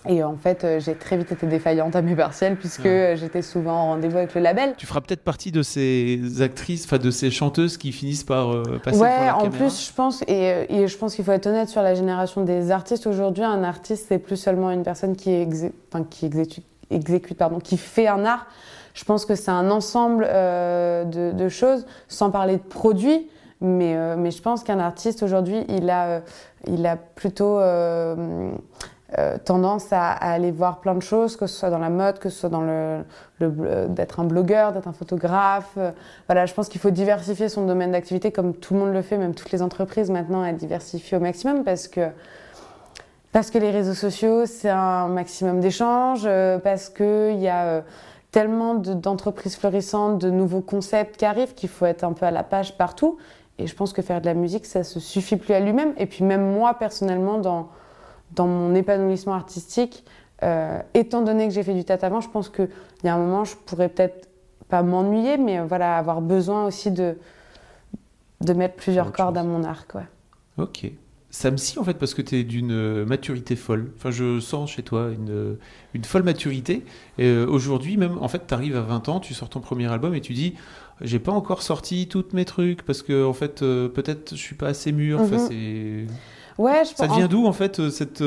Et 0.07 0.23
en 0.23 0.35
fait, 0.35 0.63
euh, 0.63 0.79
j'ai 0.79 0.95
très 0.95 1.15
vite 1.15 1.31
été 1.31 1.45
défaillante 1.45 1.95
à 1.95 2.01
mes 2.01 2.15
partiels 2.15 2.55
puisque 2.55 2.87
j'étais 2.87 3.43
souvent 3.43 3.73
en 3.73 3.85
rendez-vous 3.87 4.17
avec 4.17 4.33
le 4.33 4.41
label. 4.41 4.73
Tu 4.77 4.87
feras 4.87 5.01
peut-être 5.01 5.23
partie 5.23 5.51
de 5.51 5.61
ces 5.61 6.41
actrices, 6.41 6.85
enfin 6.85 6.97
de 6.97 7.11
ces 7.11 7.29
chanteuses 7.29 7.77
qui 7.77 7.91
finissent 7.91 8.23
par 8.23 8.51
euh, 8.51 8.81
passer 8.83 8.99
ouais, 8.99 9.27
la 9.27 9.37
en 9.37 9.49
plus, 9.49 9.87
je 9.87 9.93
pense, 9.93 10.23
et, 10.27 10.65
et 10.69 10.87
je 10.87 10.97
pense 10.97 11.15
qu'il 11.15 11.23
faut 11.23 11.31
être 11.31 11.45
honnête 11.45 11.69
sur 11.69 11.83
la 11.83 11.93
génération 11.93 12.43
des 12.43 12.71
artistes 12.71 13.05
aujourd'hui. 13.05 13.43
Un 13.43 13.63
artiste, 13.63 14.07
c'est 14.09 14.17
plus 14.17 14.37
seulement 14.37 14.71
une 14.71 14.83
personne 14.83 15.15
qui, 15.15 15.31
exécute, 15.31 16.65
exécute, 16.89 17.37
pardon, 17.37 17.59
qui 17.59 17.77
fait 17.77 18.07
un 18.07 18.25
art. 18.25 18.47
Je 18.95 19.05
pense 19.05 19.25
que 19.25 19.35
c'est 19.35 19.51
un 19.51 19.69
ensemble 19.69 20.27
euh, 20.27 21.05
de, 21.05 21.31
de, 21.31 21.47
choses, 21.47 21.85
sans 22.07 22.31
parler 22.31 22.57
de 22.57 22.63
produits. 22.63 23.27
Mais, 23.63 23.95
mais 24.17 24.31
je 24.31 24.41
pense 24.41 24.63
qu'un 24.63 24.79
artiste 24.79 25.21
aujourd'hui, 25.21 25.63
il 25.69 25.87
a, 25.91 26.21
il 26.65 26.83
a 26.87 26.95
plutôt 26.95 27.59
euh, 29.17 29.37
tendance 29.43 29.91
à, 29.91 30.11
aller 30.11 30.51
voir 30.51 30.79
plein 30.79 30.95
de 30.95 31.01
choses, 31.01 31.35
que 31.35 31.47
ce 31.47 31.59
soit 31.59 31.69
dans 31.69 31.79
la 31.79 31.89
mode, 31.89 32.19
que 32.19 32.29
ce 32.29 32.39
soit 32.39 32.49
dans 32.49 32.61
le, 32.61 33.03
d'être 33.87 34.19
un 34.19 34.25
blogueur, 34.25 34.71
d'être 34.71 34.87
un 34.87 34.93
photographe. 34.93 35.77
voilà, 36.27 36.45
je 36.45 36.53
pense 36.53 36.69
qu'il 36.69 36.79
faut 36.79 36.91
diversifier 36.91 37.49
son 37.49 37.65
domaine 37.65 37.91
d'activité 37.91 38.31
comme 38.31 38.53
tout 38.53 38.73
le 38.73 38.81
monde 38.81 38.93
le 38.93 39.01
fait, 39.01 39.17
même 39.17 39.35
toutes 39.35 39.51
les 39.51 39.61
entreprises 39.61 40.09
maintenant, 40.09 40.45
elles 40.45 40.57
diversifient 40.57 41.15
au 41.15 41.19
maximum 41.19 41.63
parce 41.63 41.87
que 41.87 42.09
parce 43.31 43.49
que 43.49 43.57
les 43.57 43.71
réseaux 43.71 43.93
sociaux, 43.93 44.45
c'est 44.45 44.69
un 44.69 45.07
maximum 45.07 45.61
d'échanges, 45.61 46.23
euh, 46.25 46.59
parce 46.59 46.89
qu'il 46.89 47.39
y 47.39 47.47
a 47.47 47.63
euh, 47.63 47.81
tellement 48.31 48.75
d'entreprises 48.75 49.55
florissantes, 49.55 50.19
de 50.19 50.29
nouveaux 50.29 50.61
concepts 50.61 51.17
qui 51.17 51.25
arrivent 51.25 51.53
qu'il 51.53 51.69
faut 51.69 51.85
être 51.85 52.03
un 52.03 52.11
peu 52.11 52.25
à 52.25 52.31
la 52.31 52.43
page 52.43 52.77
partout. 52.77 53.17
Et 53.57 53.67
je 53.67 53.75
pense 53.75 53.93
que 53.93 54.01
faire 54.01 54.19
de 54.19 54.25
la 54.25 54.33
musique, 54.33 54.65
ça 54.65 54.83
se 54.83 54.99
suffit 54.99 55.37
plus 55.37 55.53
à 55.53 55.61
lui-même. 55.61 55.93
Et 55.97 56.07
puis 56.07 56.25
même 56.25 56.51
moi, 56.51 56.73
personnellement, 56.73 57.37
dans, 57.37 57.69
dans 58.35 58.47
mon 58.47 58.75
épanouissement 58.75 59.33
artistique, 59.33 60.03
euh, 60.43 60.79
étant 60.93 61.21
donné 61.21 61.47
que 61.47 61.53
j'ai 61.53 61.63
fait 61.63 61.73
du 61.73 61.83
théâtre 61.83 62.05
avant, 62.05 62.21
je 62.21 62.29
pense 62.29 62.49
qu'il 62.49 62.69
y 63.03 63.07
a 63.07 63.13
un 63.13 63.17
moment, 63.17 63.43
je 63.43 63.55
pourrais 63.55 63.89
peut-être 63.89 64.29
pas 64.69 64.83
m'ennuyer, 64.83 65.37
mais 65.37 65.59
voilà, 65.59 65.97
avoir 65.97 66.21
besoin 66.21 66.65
aussi 66.65 66.91
de, 66.91 67.17
de 68.41 68.53
mettre 68.53 68.75
plusieurs 68.75 69.11
cordes 69.11 69.37
à 69.37 69.43
mon 69.43 69.63
arc. 69.63 69.95
Ouais. 69.95 70.07
Ok 70.57 70.91
ça 71.31 71.49
me 71.49 71.57
scie 71.57 71.79
en 71.79 71.83
fait 71.85 71.93
parce 71.93 72.13
que 72.13 72.21
tu 72.21 72.35
es 72.35 72.43
d'une 72.43 72.71
euh, 72.71 73.05
maturité 73.05 73.55
folle. 73.55 73.91
Enfin, 73.95 74.11
je 74.11 74.39
sens 74.41 74.69
chez 74.69 74.83
toi 74.83 75.09
une, 75.11 75.29
euh, 75.29 75.59
une 75.93 76.03
folle 76.03 76.23
maturité. 76.23 76.83
Et 77.17 77.25
euh, 77.25 77.47
aujourd'hui, 77.47 77.95
même, 77.95 78.17
en 78.19 78.27
fait, 78.27 78.45
tu 78.47 78.53
arrives 78.53 78.75
à 78.75 78.81
20 78.81 79.07
ans, 79.07 79.19
tu 79.21 79.33
sors 79.33 79.49
ton 79.49 79.61
premier 79.61 79.87
album 79.87 80.13
et 80.13 80.19
tu 80.19 80.33
dis 80.33 80.55
J'ai 80.99 81.19
pas 81.19 81.31
encore 81.31 81.61
sorti 81.61 82.07
tous 82.09 82.25
mes 82.33 82.43
trucs 82.43 82.83
parce 82.83 83.01
que, 83.01 83.25
en 83.25 83.33
fait, 83.33 83.61
peut-être 83.61 84.31
je 84.35 84.41
suis 84.41 84.55
pas 84.55 84.67
assez 84.67 84.91
mûr. 84.91 85.21
Enfin, 85.21 85.37
mhm. 85.37 85.47
c'est. 85.47 86.05
Ouais, 86.57 86.83
je 86.83 86.95
ça 86.95 87.07
vient 87.07 87.27
d'où 87.27 87.45
en 87.47 87.53
fait 87.53 87.89
cette, 87.89 88.23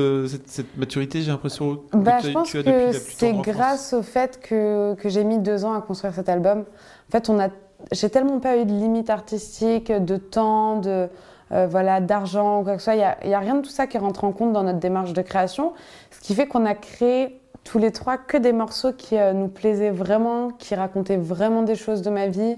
cette, 0.47 0.77
maturité 0.77 1.23
J'ai 1.23 1.31
l'impression 1.31 1.77
que 1.77 1.97
bah, 1.97 2.19
je 2.23 2.31
pense 2.31 2.53
que 2.53 2.93
c'est 2.93 3.33
grâce 3.35 3.93
au 3.93 4.03
fait 4.03 4.41
que, 4.41 4.95
que 4.95 5.09
j'ai 5.09 5.25
mis 5.25 5.39
deux 5.39 5.65
ans 5.65 5.75
à 5.75 5.81
construire 5.81 6.15
cet 6.15 6.29
album. 6.29 6.61
En 6.61 7.13
fait, 7.13 7.29
on 7.29 7.39
a, 7.39 7.49
j'ai 7.93 8.11
tellement 8.11 8.41
pas 8.41 8.57
eu 8.57 8.65
de 8.65 8.73
limites 8.73 9.11
artistiques, 9.11 9.93
de 9.93 10.17
temps, 10.17 10.79
de, 10.81 11.09
euh, 11.53 11.67
voilà, 11.67 12.01
d'argent 12.01 12.65
quoi 12.65 12.75
que 12.75 12.79
ce 12.79 12.85
soit. 12.85 12.95
Il 12.95 13.29
n'y 13.29 13.35
a, 13.35 13.39
rien 13.39 13.57
de 13.57 13.61
tout 13.61 13.71
ça 13.71 13.87
qui 13.87 13.99
rentre 13.99 14.25
en 14.25 14.33
compte 14.33 14.53
dans 14.53 14.63
notre 14.63 14.79
démarche 14.79 15.13
de 15.13 15.23
création. 15.23 15.73
Ce 16.11 16.21
qui 16.21 16.35
fait 16.35 16.47
qu'on 16.47 16.65
a 16.65 16.75
créé 16.75 17.41
tous 17.63 17.79
les 17.79 17.93
trois 17.93 18.19
que 18.19 18.37
des 18.37 18.53
morceaux 18.53 18.93
qui 18.93 19.17
euh, 19.17 19.33
nous 19.33 19.49
plaisaient 19.49 19.91
vraiment, 19.91 20.51
qui 20.51 20.75
racontaient 20.75 21.17
vraiment 21.17 21.63
des 21.63 21.77
choses 21.77 22.03
de 22.03 22.11
ma 22.11 22.29
vie, 22.29 22.57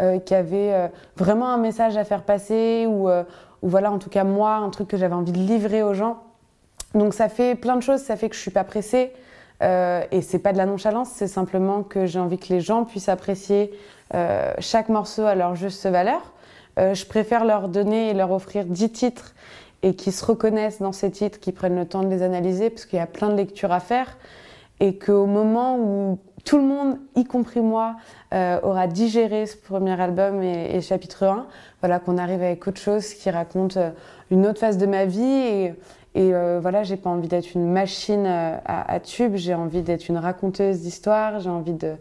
euh, 0.00 0.18
qui 0.18 0.34
avaient 0.34 0.90
vraiment 1.16 1.48
un 1.48 1.58
message 1.58 1.96
à 1.96 2.04
faire 2.04 2.22
passer 2.22 2.86
ou, 2.88 3.08
ou, 3.62 3.68
voilà, 3.68 3.90
en 3.90 3.98
tout 3.98 4.10
cas 4.10 4.24
moi, 4.24 4.54
un 4.54 4.70
truc 4.70 4.88
que 4.88 4.96
j'avais 4.96 5.14
envie 5.14 5.32
de 5.32 5.38
livrer 5.38 5.82
aux 5.82 5.94
gens. 5.94 6.18
Donc 6.94 7.14
ça 7.14 7.28
fait 7.28 7.54
plein 7.54 7.76
de 7.76 7.82
choses, 7.82 8.00
ça 8.00 8.16
fait 8.16 8.28
que 8.28 8.34
je 8.34 8.40
suis 8.40 8.50
pas 8.50 8.64
pressée. 8.64 9.12
et 9.60 10.22
c'est 10.22 10.38
pas 10.38 10.52
de 10.52 10.58
la 10.58 10.66
nonchalance, 10.66 11.10
c'est 11.12 11.26
simplement 11.26 11.82
que 11.82 12.06
j'ai 12.06 12.18
envie 12.18 12.38
que 12.38 12.52
les 12.52 12.60
gens 12.60 12.84
puissent 12.84 13.08
apprécier 13.08 13.72
chaque 14.58 14.88
morceau 14.88 15.24
à 15.24 15.34
leur 15.34 15.54
juste 15.54 15.84
valeur. 15.86 16.32
Euh, 16.78 16.94
je 16.94 17.06
préfère 17.06 17.44
leur 17.44 17.68
donner 17.68 18.10
et 18.10 18.14
leur 18.14 18.30
offrir 18.30 18.64
10 18.64 18.92
titres 18.92 19.34
et 19.82 19.94
qui 19.94 20.12
se 20.12 20.24
reconnaissent 20.24 20.80
dans 20.80 20.92
ces 20.92 21.10
titres, 21.10 21.38
qui 21.40 21.52
prennent 21.52 21.76
le 21.76 21.86
temps 21.86 22.02
de 22.02 22.08
les 22.08 22.22
analyser, 22.22 22.70
parce 22.70 22.84
qu'il 22.84 22.98
y 22.98 23.02
a 23.02 23.06
plein 23.06 23.28
de 23.28 23.36
lectures 23.36 23.72
à 23.72 23.78
faire, 23.78 24.16
et 24.80 24.98
qu'au 24.98 25.26
moment 25.26 25.78
où 25.78 26.18
tout 26.48 26.56
le 26.56 26.64
monde, 26.64 26.96
y 27.14 27.24
compris 27.24 27.60
moi, 27.60 27.96
euh, 28.32 28.58
aura 28.62 28.86
digéré 28.86 29.44
ce 29.44 29.54
premier 29.54 30.00
album 30.00 30.42
et, 30.42 30.80
chapitre 30.80 31.24
1, 31.24 31.46
voilà, 31.82 31.98
qu'on 31.98 32.16
arrive 32.16 32.42
avec 32.42 32.66
autre 32.66 32.80
chose 32.80 33.12
qui 33.12 33.28
raconte 33.28 33.76
euh, 33.76 33.90
une 34.30 34.46
autre 34.46 34.58
phase 34.58 34.78
de 34.78 34.86
ma 34.86 35.04
vie. 35.04 35.20
Et, 35.22 35.74
et 36.14 36.32
voilà, 36.60 36.82
j'ai 36.82 36.96
pas 36.96 37.10
envie 37.10 37.28
d'être 37.28 37.54
une 37.54 37.70
machine 37.70 38.26
à, 38.26 38.92
à 38.92 38.98
tube, 38.98 39.36
j'ai 39.36 39.54
envie 39.54 39.82
d'être 39.82 40.08
une 40.08 40.16
raconteuse 40.16 40.80
d'histoire, 40.80 41.38
j'ai 41.38 41.50
envie 41.50 41.74
de. 41.74 41.94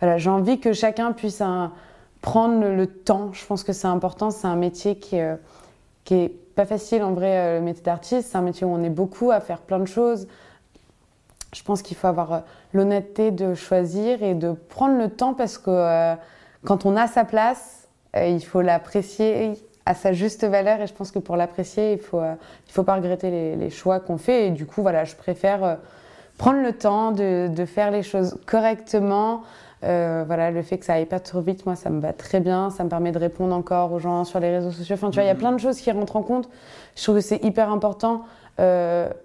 Voilà, 0.00 0.18
j'ai 0.18 0.30
envie 0.30 0.60
que 0.60 0.72
chacun 0.72 1.12
puisse 1.12 1.40
un, 1.40 1.72
prendre 2.24 2.66
le, 2.66 2.86
temps. 2.86 3.30
Je 3.34 3.44
pense 3.44 3.62
que 3.64 3.74
c'est 3.74 3.86
important. 3.86 4.30
C'est 4.30 4.46
un 4.46 4.56
métier 4.56 4.96
qui, 4.96 5.20
euh, 5.20 5.36
qui 6.04 6.14
est 6.14 6.28
pas 6.28 6.64
facile 6.64 7.02
en 7.02 7.12
vrai, 7.12 7.36
euh, 7.36 7.58
le 7.58 7.64
métier 7.64 7.82
d'artiste. 7.82 8.30
C'est 8.30 8.38
un 8.38 8.42
métier 8.42 8.66
où 8.66 8.70
on 8.70 8.82
est 8.82 8.90
beaucoup 8.90 9.30
à 9.30 9.40
faire 9.40 9.58
plein 9.58 9.78
de 9.78 9.84
choses. 9.84 10.26
Je 11.54 11.62
pense 11.62 11.82
qu'il 11.82 11.96
faut 11.96 12.06
avoir 12.06 12.32
euh, 12.32 12.38
l'honnêteté 12.72 13.30
de 13.30 13.54
choisir 13.54 14.22
et 14.22 14.34
de 14.34 14.52
prendre 14.52 14.98
le 14.98 15.08
temps 15.08 15.34
parce 15.34 15.58
que 15.58 16.14
quand 16.64 16.86
on 16.86 16.96
a 16.96 17.06
sa 17.06 17.24
place, 17.24 17.88
il 18.16 18.44
faut 18.44 18.60
l'apprécier 18.60 19.52
à 19.86 19.94
sa 19.94 20.12
juste 20.12 20.44
valeur 20.44 20.80
et 20.80 20.86
je 20.86 20.94
pense 20.94 21.10
que 21.10 21.18
pour 21.18 21.36
l'apprécier, 21.36 21.92
il 21.92 21.98
faut, 21.98 22.22
il 22.22 22.72
faut 22.72 22.84
pas 22.84 22.94
regretter 22.94 23.30
les, 23.30 23.56
les 23.56 23.70
choix 23.70 24.00
qu'on 24.00 24.18
fait 24.18 24.46
et 24.46 24.50
du 24.50 24.66
coup, 24.66 24.82
voilà, 24.82 25.04
je 25.04 25.14
préfère 25.14 25.78
prendre 26.38 26.62
le 26.62 26.72
temps 26.72 27.12
de, 27.12 27.48
de 27.48 27.64
faire 27.64 27.90
les 27.90 28.02
choses 28.02 28.38
correctement, 28.46 29.42
euh, 29.84 30.24
voilà, 30.26 30.50
le 30.50 30.62
fait 30.62 30.78
que 30.78 30.84
ça 30.84 30.94
aille 30.94 31.06
pas 31.06 31.20
trop 31.20 31.40
vite, 31.40 31.66
moi, 31.66 31.76
ça 31.76 31.90
me 31.90 32.00
va 32.00 32.12
très 32.12 32.40
bien. 32.40 32.70
Ça 32.70 32.84
me 32.84 32.88
permet 32.88 33.12
de 33.12 33.18
répondre 33.18 33.54
encore 33.54 33.92
aux 33.92 33.98
gens 33.98 34.24
sur 34.24 34.40
les 34.40 34.50
réseaux 34.50 34.70
sociaux. 34.70 34.94
Enfin, 34.94 35.10
tu 35.10 35.16
vois, 35.16 35.24
il 35.24 35.26
y 35.26 35.30
a 35.30 35.34
mhm. 35.34 35.40
plein 35.40 35.52
de 35.52 35.58
choses 35.58 35.78
qui 35.78 35.90
rentrent 35.90 36.16
en 36.16 36.22
compte. 36.22 36.48
Je 36.96 37.02
trouve 37.02 37.16
que 37.16 37.20
c'est 37.20 37.44
hyper 37.44 37.70
important, 37.70 38.22
euh, 38.22 38.43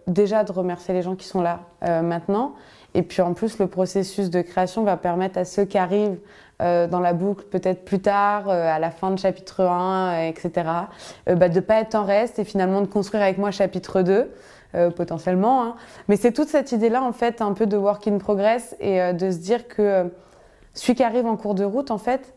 déjà, 0.07 0.43
de 0.43 0.51
remercier 0.51 0.93
les 0.93 1.01
gens 1.01 1.15
qui 1.15 1.27
sont 1.27 1.41
là 1.41 1.61
euh, 1.83 2.01
maintenant. 2.01 2.53
Et 2.93 3.03
puis, 3.03 3.21
en 3.21 3.33
plus, 3.33 3.59
le 3.59 3.67
processus 3.67 4.29
de 4.29 4.41
création 4.41 4.83
va 4.83 4.97
permettre 4.97 5.37
à 5.37 5.45
ceux 5.45 5.65
qui 5.65 5.77
arrivent 5.77 6.19
dans 6.61 6.99
la 6.99 7.13
boucle, 7.13 7.45
peut-être 7.45 7.85
plus 7.85 8.01
tard, 8.01 8.49
à 8.49 8.79
la 8.79 8.91
fin 8.91 9.11
de 9.11 9.17
chapitre 9.17 9.63
1, 9.63 10.23
etc., 10.23 10.51
bah, 11.25 11.47
de 11.47 11.55
ne 11.55 11.59
pas 11.61 11.79
être 11.79 11.95
en 11.95 12.03
reste 12.03 12.37
et 12.37 12.43
finalement 12.43 12.81
de 12.81 12.87
construire 12.87 13.23
avec 13.23 13.37
moi 13.37 13.49
chapitre 13.51 14.01
2. 14.01 14.29
potentiellement. 14.97 15.63
Hein. 15.63 15.75
Mais 16.09 16.17
c'est 16.17 16.33
toute 16.33 16.49
cette 16.49 16.73
idée-là, 16.73 17.01
en 17.01 17.13
fait, 17.13 17.41
un 17.41 17.53
peu 17.53 17.65
de 17.65 17.77
work 17.77 18.05
in 18.09 18.17
progress 18.17 18.75
et 18.81 19.13
de 19.13 19.31
se 19.31 19.37
dire 19.37 19.69
que 19.69 20.11
celui 20.73 20.95
qui 20.95 21.03
arrive 21.03 21.25
en 21.27 21.37
cours 21.37 21.55
de 21.55 21.63
route, 21.63 21.91
en 21.91 21.97
fait, 21.97 22.33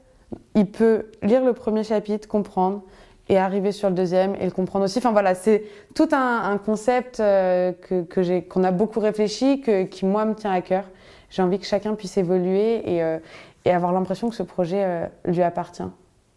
il 0.55 0.67
peut 0.71 1.07
lire 1.23 1.45
le 1.45 1.53
premier 1.53 1.85
chapitre, 1.85 2.29
comprendre, 2.29 2.83
et 3.29 3.39
arriver 3.39 3.73
sur 3.73 3.89
le 3.89 3.95
deuxième 3.95 4.35
et 4.37 4.45
le 4.45 4.51
comprendre 4.51 4.85
aussi. 4.85 4.99
Enfin 4.99 5.13
voilà, 5.13 5.35
c'est 5.35 5.65
tout 5.95 6.09
un, 6.13 6.59
concept 6.59 7.21
euh, 7.21 7.73
que, 7.73 8.23
j'ai, 8.23 8.43
qu'on 8.43 8.65
a 8.65 8.71
beaucoup 8.71 9.01
réfléchi, 9.01 9.61
que, 9.61 9.85
qui 9.85 10.05
moi 10.05 10.25
me 10.25 10.35
tient 10.35 10.53
à 10.53 10.61
cœur. 10.61 10.85
J'ai 11.31 11.43
envie 11.43 11.59
que 11.59 11.67
chacun 11.67 11.95
puisse 11.95 12.17
évoluer 12.19 12.83
et, 12.85 13.03
euh, 13.03 13.19
et 13.65 13.71
avoir 13.71 13.93
l'impression 13.93 14.29
que 14.29 14.35
ce 14.35 14.43
projet 14.43 14.83
euh, 14.85 15.07
lui 15.25 15.43
appartient. 15.43 15.83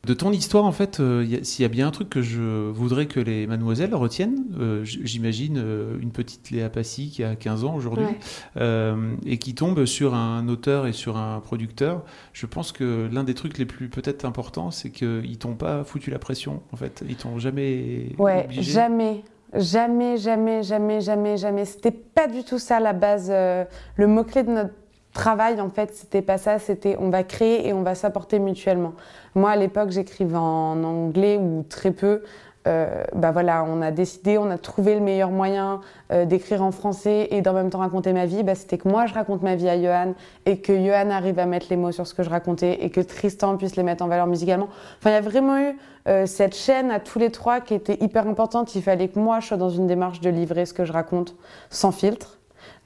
De 0.06 0.14
ton 0.14 0.32
histoire, 0.32 0.66
en 0.66 0.72
fait, 0.72 1.00
euh, 1.00 1.26
s'il 1.42 1.64
y 1.64 1.66
a 1.66 1.70
bien 1.70 1.88
un 1.88 1.92
truc 1.92 2.10
que 2.10 2.22
je 2.22 2.70
voudrais 2.70 3.08
que 3.08 3.20
les 3.20 3.48
mademoiselles 3.48 3.96
retiennent, 3.96 4.46
euh, 4.60 4.82
j'imagine 4.84 5.58
euh, 5.58 5.98
une 6.00 6.12
petite 6.12 6.52
Léa 6.52 6.70
Passy 6.70 7.10
qui 7.10 7.24
a 7.24 7.36
15 7.36 7.64
ans 7.64 7.74
aujourd'hui 7.74 8.06
et 9.26 9.38
qui 9.40 9.56
tombe 9.56 9.86
sur 9.86 10.14
un 10.14 10.48
auteur 10.48 10.86
et 10.86 10.94
sur 10.94 11.18
un 11.18 11.40
producteur. 11.40 12.04
Je 12.34 12.46
pense 12.46 12.72
que 12.72 13.10
l'un 13.12 13.24
des 13.24 13.34
trucs 13.34 13.58
les 13.58 13.66
plus 13.66 13.90
peut-être 13.90 14.26
importants, 14.26 14.70
c'est 14.70 14.92
qu'ils 14.92 15.38
t'ont 15.40 15.56
pas 15.56 15.84
foutu 15.84 16.12
la 16.12 16.20
pression, 16.20 16.62
en 16.72 16.76
fait. 16.76 17.04
Ils 17.08 17.16
t'ont 17.16 17.40
jamais. 17.40 18.10
Ouais, 18.20 18.48
jamais. 18.52 19.24
Jamais, 19.54 20.18
jamais, 20.18 20.64
jamais, 20.64 21.02
jamais, 21.02 21.38
jamais. 21.38 21.66
C'était 21.66 21.92
pas 21.92 22.28
du 22.28 22.44
tout 22.44 22.60
ça 22.60 22.80
la 22.80 22.94
base. 22.94 23.30
le 23.30 24.08
mot-clé 24.08 24.44
de 24.44 24.52
notre 24.52 24.74
travail, 25.16 25.60
en 25.60 25.70
fait, 25.70 25.96
c'était 25.96 26.22
pas 26.22 26.38
ça, 26.38 26.60
c'était 26.60 26.96
on 27.00 27.10
va 27.10 27.24
créer 27.24 27.68
et 27.68 27.74
on 27.74 27.82
va 27.82 27.96
s'apporter 27.96 28.38
mutuellement. 28.38 28.94
Moi, 29.34 29.50
à 29.50 29.56
l'époque, 29.56 29.90
j'écrivais 29.90 30.38
en 30.38 30.84
anglais 30.84 31.38
ou 31.38 31.66
très 31.68 31.92
peu. 31.92 32.22
Euh, 32.68 33.04
bah 33.14 33.32
voilà, 33.32 33.64
on 33.64 33.82
a 33.82 33.92
décidé, 33.92 34.40
on 34.40 34.50
a 34.50 34.58
trouvé 34.58 34.96
le 34.96 35.02
meilleur 35.02 35.30
moyen 35.30 35.82
euh, 36.12 36.26
d'écrire 36.26 36.64
en 36.64 36.72
français 36.72 37.28
et 37.30 37.42
d'en 37.42 37.54
même 37.54 37.70
temps 37.70 37.80
raconter 37.80 38.12
ma 38.12 38.26
vie. 38.26 38.42
Bah, 38.42 38.56
c'était 38.56 38.80
que 38.80 38.90
moi 38.90 39.06
je 39.06 39.14
raconte 39.14 39.44
ma 39.44 39.56
vie 39.56 39.70
à 39.70 39.80
Johan 39.80 40.16
et 40.48 40.60
que 40.60 40.76
Johan 40.76 41.12
arrive 41.12 41.38
à 41.38 41.46
mettre 41.46 41.68
les 41.70 41.76
mots 41.76 41.92
sur 41.92 42.08
ce 42.08 42.16
que 42.16 42.24
je 42.24 42.30
racontais 42.30 42.84
et 42.84 42.90
que 42.90 43.02
Tristan 43.02 43.58
puisse 43.58 43.76
les 43.76 43.84
mettre 43.84 44.04
en 44.04 44.08
valeur 44.08 44.26
musicalement. 44.26 44.68
Enfin, 44.98 45.12
il 45.12 45.14
y 45.14 45.18
a 45.18 45.22
vraiment 45.22 45.60
eu 45.60 45.78
euh, 46.08 46.26
cette 46.26 46.56
chaîne 46.56 46.90
à 46.90 47.00
tous 47.00 47.20
les 47.20 47.30
trois 47.30 47.62
qui 47.62 47.76
était 47.76 47.98
hyper 48.04 48.28
importante. 48.28 48.74
Il 48.74 48.82
fallait 48.82 49.10
que 49.10 49.20
moi 49.20 49.42
je 49.42 49.48
sois 49.48 49.58
dans 49.58 49.70
une 49.70 49.86
démarche 49.86 50.22
de 50.22 50.32
livrer 50.32 50.66
ce 50.66 50.74
que 50.74 50.86
je 50.86 50.94
raconte 50.94 51.36
sans 51.70 51.92
filtre. 51.92 52.35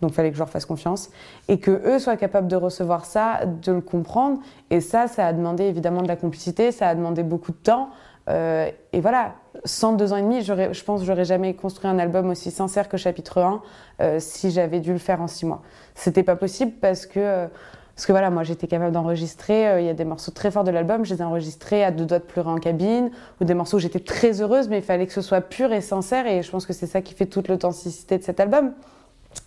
Donc, 0.01 0.11
il 0.11 0.13
fallait 0.13 0.29
que 0.29 0.35
je 0.35 0.39
leur 0.39 0.49
fasse 0.49 0.65
confiance 0.65 1.09
et 1.47 1.59
que 1.59 1.71
eux 1.71 1.99
soient 1.99 2.17
capables 2.17 2.47
de 2.47 2.55
recevoir 2.55 3.05
ça, 3.05 3.41
de 3.45 3.71
le 3.71 3.81
comprendre. 3.81 4.39
Et 4.69 4.81
ça, 4.81 5.07
ça 5.07 5.27
a 5.27 5.33
demandé 5.33 5.65
évidemment 5.65 6.01
de 6.01 6.07
la 6.07 6.15
complicité, 6.15 6.71
ça 6.71 6.87
a 6.87 6.95
demandé 6.95 7.23
beaucoup 7.23 7.51
de 7.51 7.57
temps. 7.57 7.89
Euh, 8.29 8.69
et 8.93 9.01
voilà, 9.01 9.35
sans 9.65 9.93
deux 9.93 10.13
ans 10.13 10.17
et 10.17 10.21
demi, 10.21 10.41
je 10.41 10.83
pense 10.83 11.01
que 11.01 11.07
j'aurais 11.07 11.25
jamais 11.25 11.53
construit 11.55 11.89
un 11.89 11.97
album 11.97 12.29
aussi 12.29 12.51
sincère 12.51 12.87
que 12.87 12.97
chapitre 12.97 13.39
1 13.39 13.61
euh, 14.01 14.17
si 14.19 14.51
j'avais 14.51 14.79
dû 14.79 14.91
le 14.91 14.99
faire 14.99 15.21
en 15.21 15.27
six 15.27 15.45
mois. 15.45 15.61
C'était 15.95 16.23
pas 16.23 16.35
possible 16.35 16.73
parce 16.79 17.05
que, 17.07 17.19
euh, 17.19 17.47
parce 17.95 18.05
que 18.05 18.11
voilà, 18.11 18.29
moi 18.29 18.43
j'étais 18.43 18.67
capable 18.67 18.91
d'enregistrer. 18.91 19.81
Il 19.81 19.85
y 19.85 19.89
a 19.89 19.93
des 19.93 20.05
morceaux 20.05 20.31
très 20.31 20.51
forts 20.51 20.63
de 20.63 20.71
l'album, 20.71 21.05
je 21.05 21.13
les 21.15 21.21
ai 21.21 21.23
enregistrés 21.23 21.83
à 21.83 21.91
deux 21.91 22.05
doigts 22.05 22.19
de 22.19 22.23
pleurer 22.23 22.49
en 22.49 22.59
cabine, 22.59 23.09
ou 23.41 23.45
des 23.45 23.55
morceaux 23.55 23.77
où 23.77 23.79
j'étais 23.79 23.99
très 23.99 24.41
heureuse, 24.41 24.69
mais 24.69 24.77
il 24.77 24.83
fallait 24.83 25.07
que 25.07 25.13
ce 25.13 25.21
soit 25.21 25.41
pur 25.41 25.73
et 25.73 25.81
sincère. 25.81 26.27
Et 26.27 26.43
je 26.43 26.51
pense 26.51 26.65
que 26.65 26.73
c'est 26.73 26.87
ça 26.87 27.01
qui 27.01 27.15
fait 27.15 27.25
toute 27.25 27.47
l'authenticité 27.47 28.17
de 28.17 28.23
cet 28.23 28.39
album. 28.39 28.73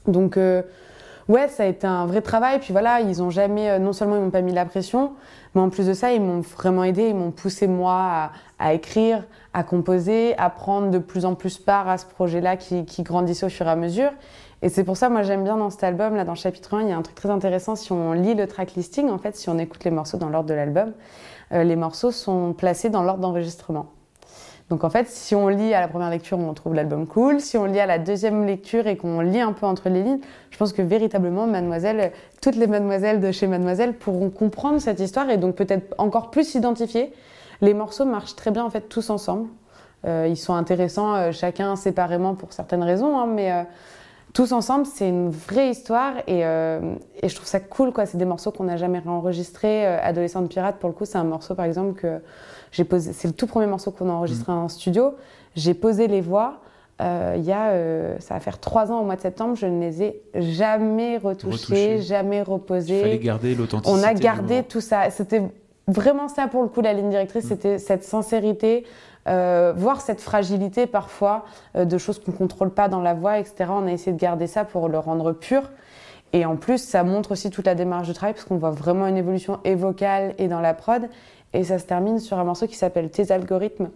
Donc, 0.07 0.37
euh, 0.37 0.63
ouais, 1.29 1.49
ça 1.49 1.65
a 1.65 1.67
été 1.67 1.87
un 1.87 2.07
vrai 2.07 2.21
travail. 2.21 2.59
Puis 2.59 2.73
voilà, 2.73 3.01
ils 3.01 3.23
ont 3.23 3.31
jamais, 3.31 3.71
euh, 3.71 3.79
non 3.79 3.93
seulement 3.93 4.17
ils 4.17 4.23
m'ont 4.23 4.31
pas 4.31 4.41
mis 4.41 4.53
la 4.53 4.65
pression, 4.65 5.13
mais 5.55 5.61
en 5.61 5.71
plus 5.71 5.87
de 5.87 5.95
ça, 5.95 6.13
ils 6.13 6.21
m'ont 6.21 6.41
vraiment 6.41 6.85
aidé. 6.85 7.09
Ils 7.09 7.15
m'ont 7.15 7.31
poussé 7.31 7.67
moi 7.67 8.31
à, 8.59 8.75
écrire, 8.75 9.25
à 9.55 9.65
composer, 9.65 10.37
à 10.39 10.51
prendre 10.51 10.91
de 10.91 10.99
plus 10.99 11.25
en 11.25 11.35
plus 11.35 11.59
part 11.59 11.89
à 11.89 11.99
ce 11.99 12.07
projet-là 12.07 12.57
qui, 12.57 12.85
grandissait 13.03 13.47
au 13.47 13.51
fur 13.51 13.67
et 13.67 13.71
à 13.71 13.77
mesure. 13.77 14.11
Et 14.65 14.69
c'est 14.69 14.85
pour 14.85 14.97
ça, 14.97 15.09
moi, 15.09 15.23
j'aime 15.23 15.43
bien 15.43 15.57
dans 15.57 15.71
cet 15.71 15.83
album, 15.83 16.15
là, 16.15 16.25
dans 16.25 16.33
le 16.33 16.39
chapitre 16.39 16.75
1, 16.75 16.83
il 16.83 16.89
y 16.89 16.93
a 16.93 16.97
un 16.97 17.03
truc 17.03 17.17
très 17.17 17.31
intéressant. 17.31 17.75
Si 17.75 17.91
on 17.91 18.13
lit 18.13 18.35
le 18.35 18.47
track 18.47 18.75
listing, 18.75 19.11
en 19.11 19.19
fait, 19.19 19.37
si 19.37 19.49
on 19.49 19.59
écoute 19.59 19.83
les 19.83 19.91
morceaux 19.91 20.19
dans 20.19 20.29
l'ordre 20.29 20.49
de 20.49 20.55
l'album, 20.55 20.93
euh, 21.53 21.65
les 21.65 21.75
morceaux 21.75 22.13
sont 22.13 22.53
placés 22.53 22.89
dans 22.89 23.03
l'ordre 23.03 23.21
d'enregistrement. 23.21 23.87
Donc 24.71 24.85
en 24.85 24.91
fait, 24.91 25.09
si 25.09 25.35
on 25.35 25.49
lit 25.49 25.75
à 25.75 25.81
la 25.81 25.89
première 25.89 26.11
lecture, 26.11 26.39
on 26.39 26.55
trouve 26.55 26.75
l'album 26.75 27.07
cool. 27.07 27.41
Si 27.41 27.59
on 27.59 27.65
lit 27.65 27.81
à 27.81 27.87
la 27.87 27.99
deuxième 27.99 28.47
lecture 28.47 28.87
et 28.87 28.97
qu'on 28.97 29.21
lit 29.21 29.41
un 29.41 29.53
peu 29.53 29.67
entre 29.67 29.89
les 29.89 30.03
lignes, 30.03 30.21
je 30.51 30.57
pense 30.57 30.73
que 30.73 30.83
véritablement, 30.83 31.47
Mademoiselle, 31.47 32.13
toutes 32.41 32.57
les 32.57 32.67
Mademoiselles 32.67 33.21
de 33.21 33.33
chez 33.33 33.47
Mademoiselle 33.47 33.95
pourront 33.95 34.31
comprendre 34.31 34.81
cette 34.81 35.01
histoire 35.01 35.29
et 35.31 35.37
donc 35.37 35.57
peut-être 35.57 35.95
encore 35.99 36.31
plus 36.31 36.45
s'identifier. 36.45 37.13
Les 37.61 37.75
morceaux 37.75 38.05
marchent 38.05 38.37
très 38.37 38.51
bien 38.51 38.65
en 38.65 38.71
fait 38.71 38.89
tous 38.89 39.11
ensemble. 39.11 39.49
Euh, 40.05 40.27
ils 40.29 40.37
sont 40.37 40.55
intéressants 40.55 41.15
euh, 41.15 41.33
chacun 41.33 41.77
séparément 41.77 42.35
pour 42.35 42.53
certaines 42.53 42.83
raisons, 42.83 43.17
hein, 43.19 43.27
mais 43.27 43.53
euh, 43.53 43.63
tous 44.33 44.53
ensemble, 44.53 44.87
c'est 44.87 45.09
une 45.09 45.31
vraie 45.31 45.71
histoire 45.71 46.15
et, 46.27 46.41
et, 46.41 47.29
je 47.29 47.35
trouve 47.35 47.47
ça 47.47 47.61
cool. 47.61 47.93
quoi. 47.93 48.07
C'est 48.07 48.17
des 48.17 48.25
morceaux 48.25 48.51
qu'on 48.51 48.65
n'a 48.65 48.77
jamais 48.77 48.99
réenregistrés. 48.99 49.87
Adolescente 49.87 50.49
pirate, 50.49 50.77
pour 50.79 50.89
le 50.89 50.95
coup, 50.95 51.05
c'est 51.05 51.19
un 51.19 51.25
morceau 51.25 51.55
par 51.55 51.67
exemple 51.67 52.01
que 52.01 52.21
j'ai 52.71 52.85
posé. 52.85 53.13
C'est 53.13 53.29
le 53.29 53.35
tout 53.35 53.47
premier 53.47 53.67
morceau 53.67 53.91
qu'on 53.91 54.09
a 54.09 54.13
enregistré 54.13 54.53
mmh. 54.53 54.57
en 54.57 54.69
studio. 54.69 55.15
J'ai 55.55 55.75
posé 55.75 56.09
les 56.09 56.21
voix. 56.21 56.61
il 57.01 57.43
y 57.45 57.53
a, 57.53 58.19
ça 58.21 58.35
va 58.35 58.41
faire 58.41 58.59
trois 58.59 58.91
ans 58.91 59.01
au 59.01 59.05
mois 59.05 59.17
de 59.17 59.21
septembre, 59.21 59.55
je 59.55 59.67
ne 59.67 59.81
les 59.81 60.03
ai 60.03 60.23
jamais 60.35 61.19
retouchés, 61.19 62.01
jamais 62.01 62.43
reposés. 62.43 62.99
Il 62.99 63.03
fallait 63.03 63.19
garder 63.19 63.55
l'authenticité. 63.55 64.01
On 64.01 64.03
a 64.03 64.15
gardé 64.15 64.63
tout 64.63 64.81
ça. 64.81 65.11
C'était 65.11 65.43
vraiment 65.89 66.29
ça 66.29 66.49
pour 66.49 66.63
le 66.63 66.69
coup, 66.69 66.81
la 66.81 66.93
ligne 66.93 67.11
directrice, 67.11 67.45
mmh. 67.45 67.49
c'était 67.49 67.79
cette 67.79 68.05
sincérité, 68.05 68.85
euh, 69.29 69.73
voir 69.77 70.01
cette 70.01 70.21
fragilité 70.21 70.87
parfois 70.87 71.45
euh, 71.77 71.85
de 71.85 71.97
choses 71.97 72.19
qu'on 72.19 72.33
ne 72.33 72.37
contrôle 72.37 72.71
pas 72.71 72.89
dans 72.89 73.01
la 73.01 73.15
voix, 73.15 73.39
etc. 73.39 73.67
On 73.69 73.87
a 73.87 73.93
essayé 73.93 74.13
de 74.13 74.21
garder 74.21 74.49
ça 74.49 74.65
pour 74.65 74.89
le 74.89 74.99
rendre 74.99 75.33
pur. 75.33 75.63
Et 76.33 76.45
en 76.45 76.57
plus, 76.57 76.79
ça 76.79 77.05
montre 77.05 77.33
aussi 77.33 77.51
toute 77.51 77.67
la 77.67 77.75
démarche 77.75 78.09
de 78.09 78.13
travail 78.13 78.35
parce 78.35 78.45
qu'on 78.45 78.57
voit 78.57 78.71
vraiment 78.71 79.07
une 79.07 79.17
évolution 79.17 79.61
et 79.65 79.75
vocale 79.75 80.35
et 80.39 80.49
dans 80.49 80.61
la 80.61 80.75
prod. 80.75 81.09
Et 81.53 81.63
ça 81.63 81.79
se 81.79 81.85
termine 81.85 82.19
sur 82.19 82.39
un 82.39 82.45
morceau 82.45 82.67
qui 82.67 82.75
s'appelle 82.75 83.11
Tes 83.11 83.31
algorithmes, 83.31 83.91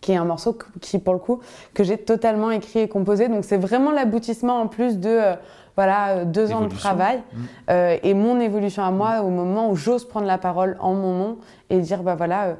qui 0.00 0.12
est 0.12 0.16
un 0.16 0.26
morceau 0.26 0.56
qui, 0.80 0.98
pour 0.98 1.14
le 1.14 1.18
coup, 1.18 1.40
que 1.74 1.82
j'ai 1.82 1.96
totalement 1.96 2.50
écrit 2.50 2.80
et 2.80 2.88
composé. 2.88 3.28
Donc 3.28 3.44
c'est 3.44 3.56
vraiment 3.56 3.90
l'aboutissement 3.90 4.60
en 4.60 4.68
plus 4.68 4.98
de 4.98 5.08
euh, 5.08 5.34
voilà 5.74 6.24
deux 6.24 6.52
ans 6.52 6.62
de 6.62 6.68
travail 6.74 7.18
mmh. 7.18 7.72
et 8.02 8.14
mon 8.14 8.40
évolution 8.40 8.82
à 8.82 8.90
moi 8.90 9.20
au 9.20 9.28
moment 9.28 9.70
où 9.70 9.76
j'ose 9.76 10.08
prendre 10.08 10.26
la 10.26 10.38
parole 10.38 10.78
en 10.80 10.94
mon 10.94 11.12
nom 11.18 11.38
et 11.68 11.80
dire 11.80 12.02
bah 12.02 12.14
voilà 12.14 12.44
euh, 12.44 12.54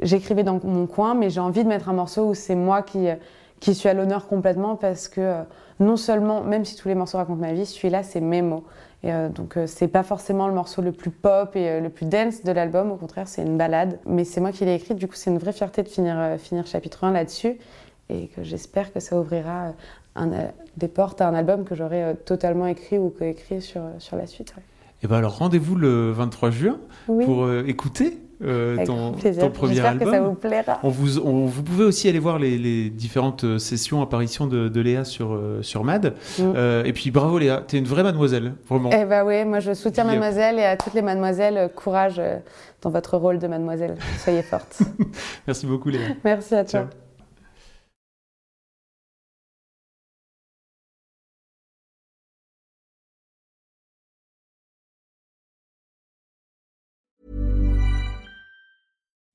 j'écrivais 0.00 0.42
dans 0.42 0.60
mon 0.62 0.86
coin, 0.86 1.14
mais 1.14 1.30
j'ai 1.30 1.40
envie 1.40 1.64
de 1.64 1.68
mettre 1.68 1.88
un 1.88 1.92
morceau 1.92 2.28
où 2.28 2.34
c'est 2.34 2.54
moi 2.54 2.82
qui, 2.82 3.08
qui 3.64 3.74
suis 3.74 3.88
à 3.88 3.94
l'honneur 3.94 4.26
complètement 4.26 4.76
parce 4.76 5.08
que 5.08 5.20
euh, 5.20 5.42
non 5.80 5.96
seulement, 5.96 6.42
même 6.42 6.66
si 6.66 6.76
tous 6.76 6.88
les 6.88 6.94
morceaux 6.94 7.16
racontent 7.16 7.40
ma 7.40 7.54
vie, 7.54 7.64
celui-là, 7.64 8.02
c'est 8.02 8.20
mes 8.20 8.42
mots. 8.42 8.64
Et 9.02 9.12
euh, 9.12 9.30
donc, 9.30 9.58
c'est 9.66 9.88
pas 9.88 10.02
forcément 10.02 10.48
le 10.48 10.54
morceau 10.54 10.82
le 10.82 10.92
plus 10.92 11.10
pop 11.10 11.56
et 11.56 11.80
le 11.80 11.88
plus 11.88 12.06
dance 12.06 12.42
de 12.42 12.52
l'album, 12.52 12.92
au 12.92 12.96
contraire, 12.96 13.26
c'est 13.26 13.42
une 13.42 13.56
balade. 13.56 13.98
Mais 14.06 14.24
c'est 14.24 14.40
moi 14.40 14.52
qui 14.52 14.66
l'ai 14.66 14.74
écrit, 14.74 14.94
du 14.94 15.08
coup, 15.08 15.14
c'est 15.14 15.30
une 15.30 15.38
vraie 15.38 15.52
fierté 15.52 15.82
de 15.82 15.88
finir, 15.88 16.36
finir 16.38 16.66
chapitre 16.66 17.04
1 17.04 17.12
là-dessus. 17.12 17.56
Et 18.10 18.28
que 18.28 18.42
j'espère 18.42 18.92
que 18.92 19.00
ça 19.00 19.18
ouvrira 19.18 19.72
des 20.76 20.88
portes 20.88 21.22
à 21.22 21.28
un 21.28 21.34
album 21.34 21.64
que 21.64 21.74
j'aurais 21.74 22.14
totalement 22.16 22.66
écrit 22.66 22.98
ou 22.98 23.08
coécrit 23.08 23.62
sur, 23.62 23.80
sur 23.98 24.16
la 24.16 24.26
suite. 24.26 24.54
Et 25.02 25.06
ben 25.06 25.16
alors 25.16 25.38
rendez-vous 25.38 25.74
le 25.74 26.12
23 26.12 26.50
juin 26.50 26.78
pour 27.06 27.50
écouter 27.52 28.18
euh, 28.44 28.84
ton, 28.84 29.12
ton, 29.12 29.50
premier 29.50 29.80
album. 29.80 30.08
que 30.08 30.14
ça 30.14 30.20
vous 30.20 30.34
plaira. 30.34 30.80
On 30.82 30.88
vous, 30.88 31.46
vous 31.46 31.62
pouvez 31.62 31.84
aussi 31.84 32.08
aller 32.08 32.18
voir 32.18 32.38
les, 32.38 32.90
différentes 32.90 33.44
euh, 33.44 33.58
sessions, 33.58 34.02
apparitions 34.02 34.46
de, 34.46 34.80
Léa 34.80 35.04
sur, 35.04 35.32
euh, 35.32 35.62
sur 35.62 35.84
MAD. 35.84 36.14
Mm. 36.38 36.52
et 36.84 36.92
puis 36.92 37.10
bravo 37.10 37.38
Léa, 37.38 37.62
tu 37.66 37.76
es 37.76 37.78
une 37.78 37.86
vraie 37.86 38.02
mademoiselle, 38.02 38.54
vraiment. 38.68 38.90
Eh 38.92 39.04
bah 39.04 39.24
oui, 39.24 39.44
moi 39.44 39.60
je 39.60 39.72
soutiens 39.72 40.04
mademoiselle 40.04 40.58
et 40.58 40.64
à 40.64 40.76
toutes 40.76 40.94
les 40.94 41.02
mademoiselles, 41.02 41.70
courage 41.74 42.20
dans 42.82 42.90
votre 42.90 43.16
rôle 43.16 43.38
de 43.38 43.46
mademoiselle. 43.46 43.96
Soyez 44.18 44.42
forte. 44.42 44.78
Merci 45.46 45.66
beaucoup 45.66 45.88
Léa. 45.88 46.08
Merci 46.24 46.54
à 46.54 46.64
toi. 46.64 46.88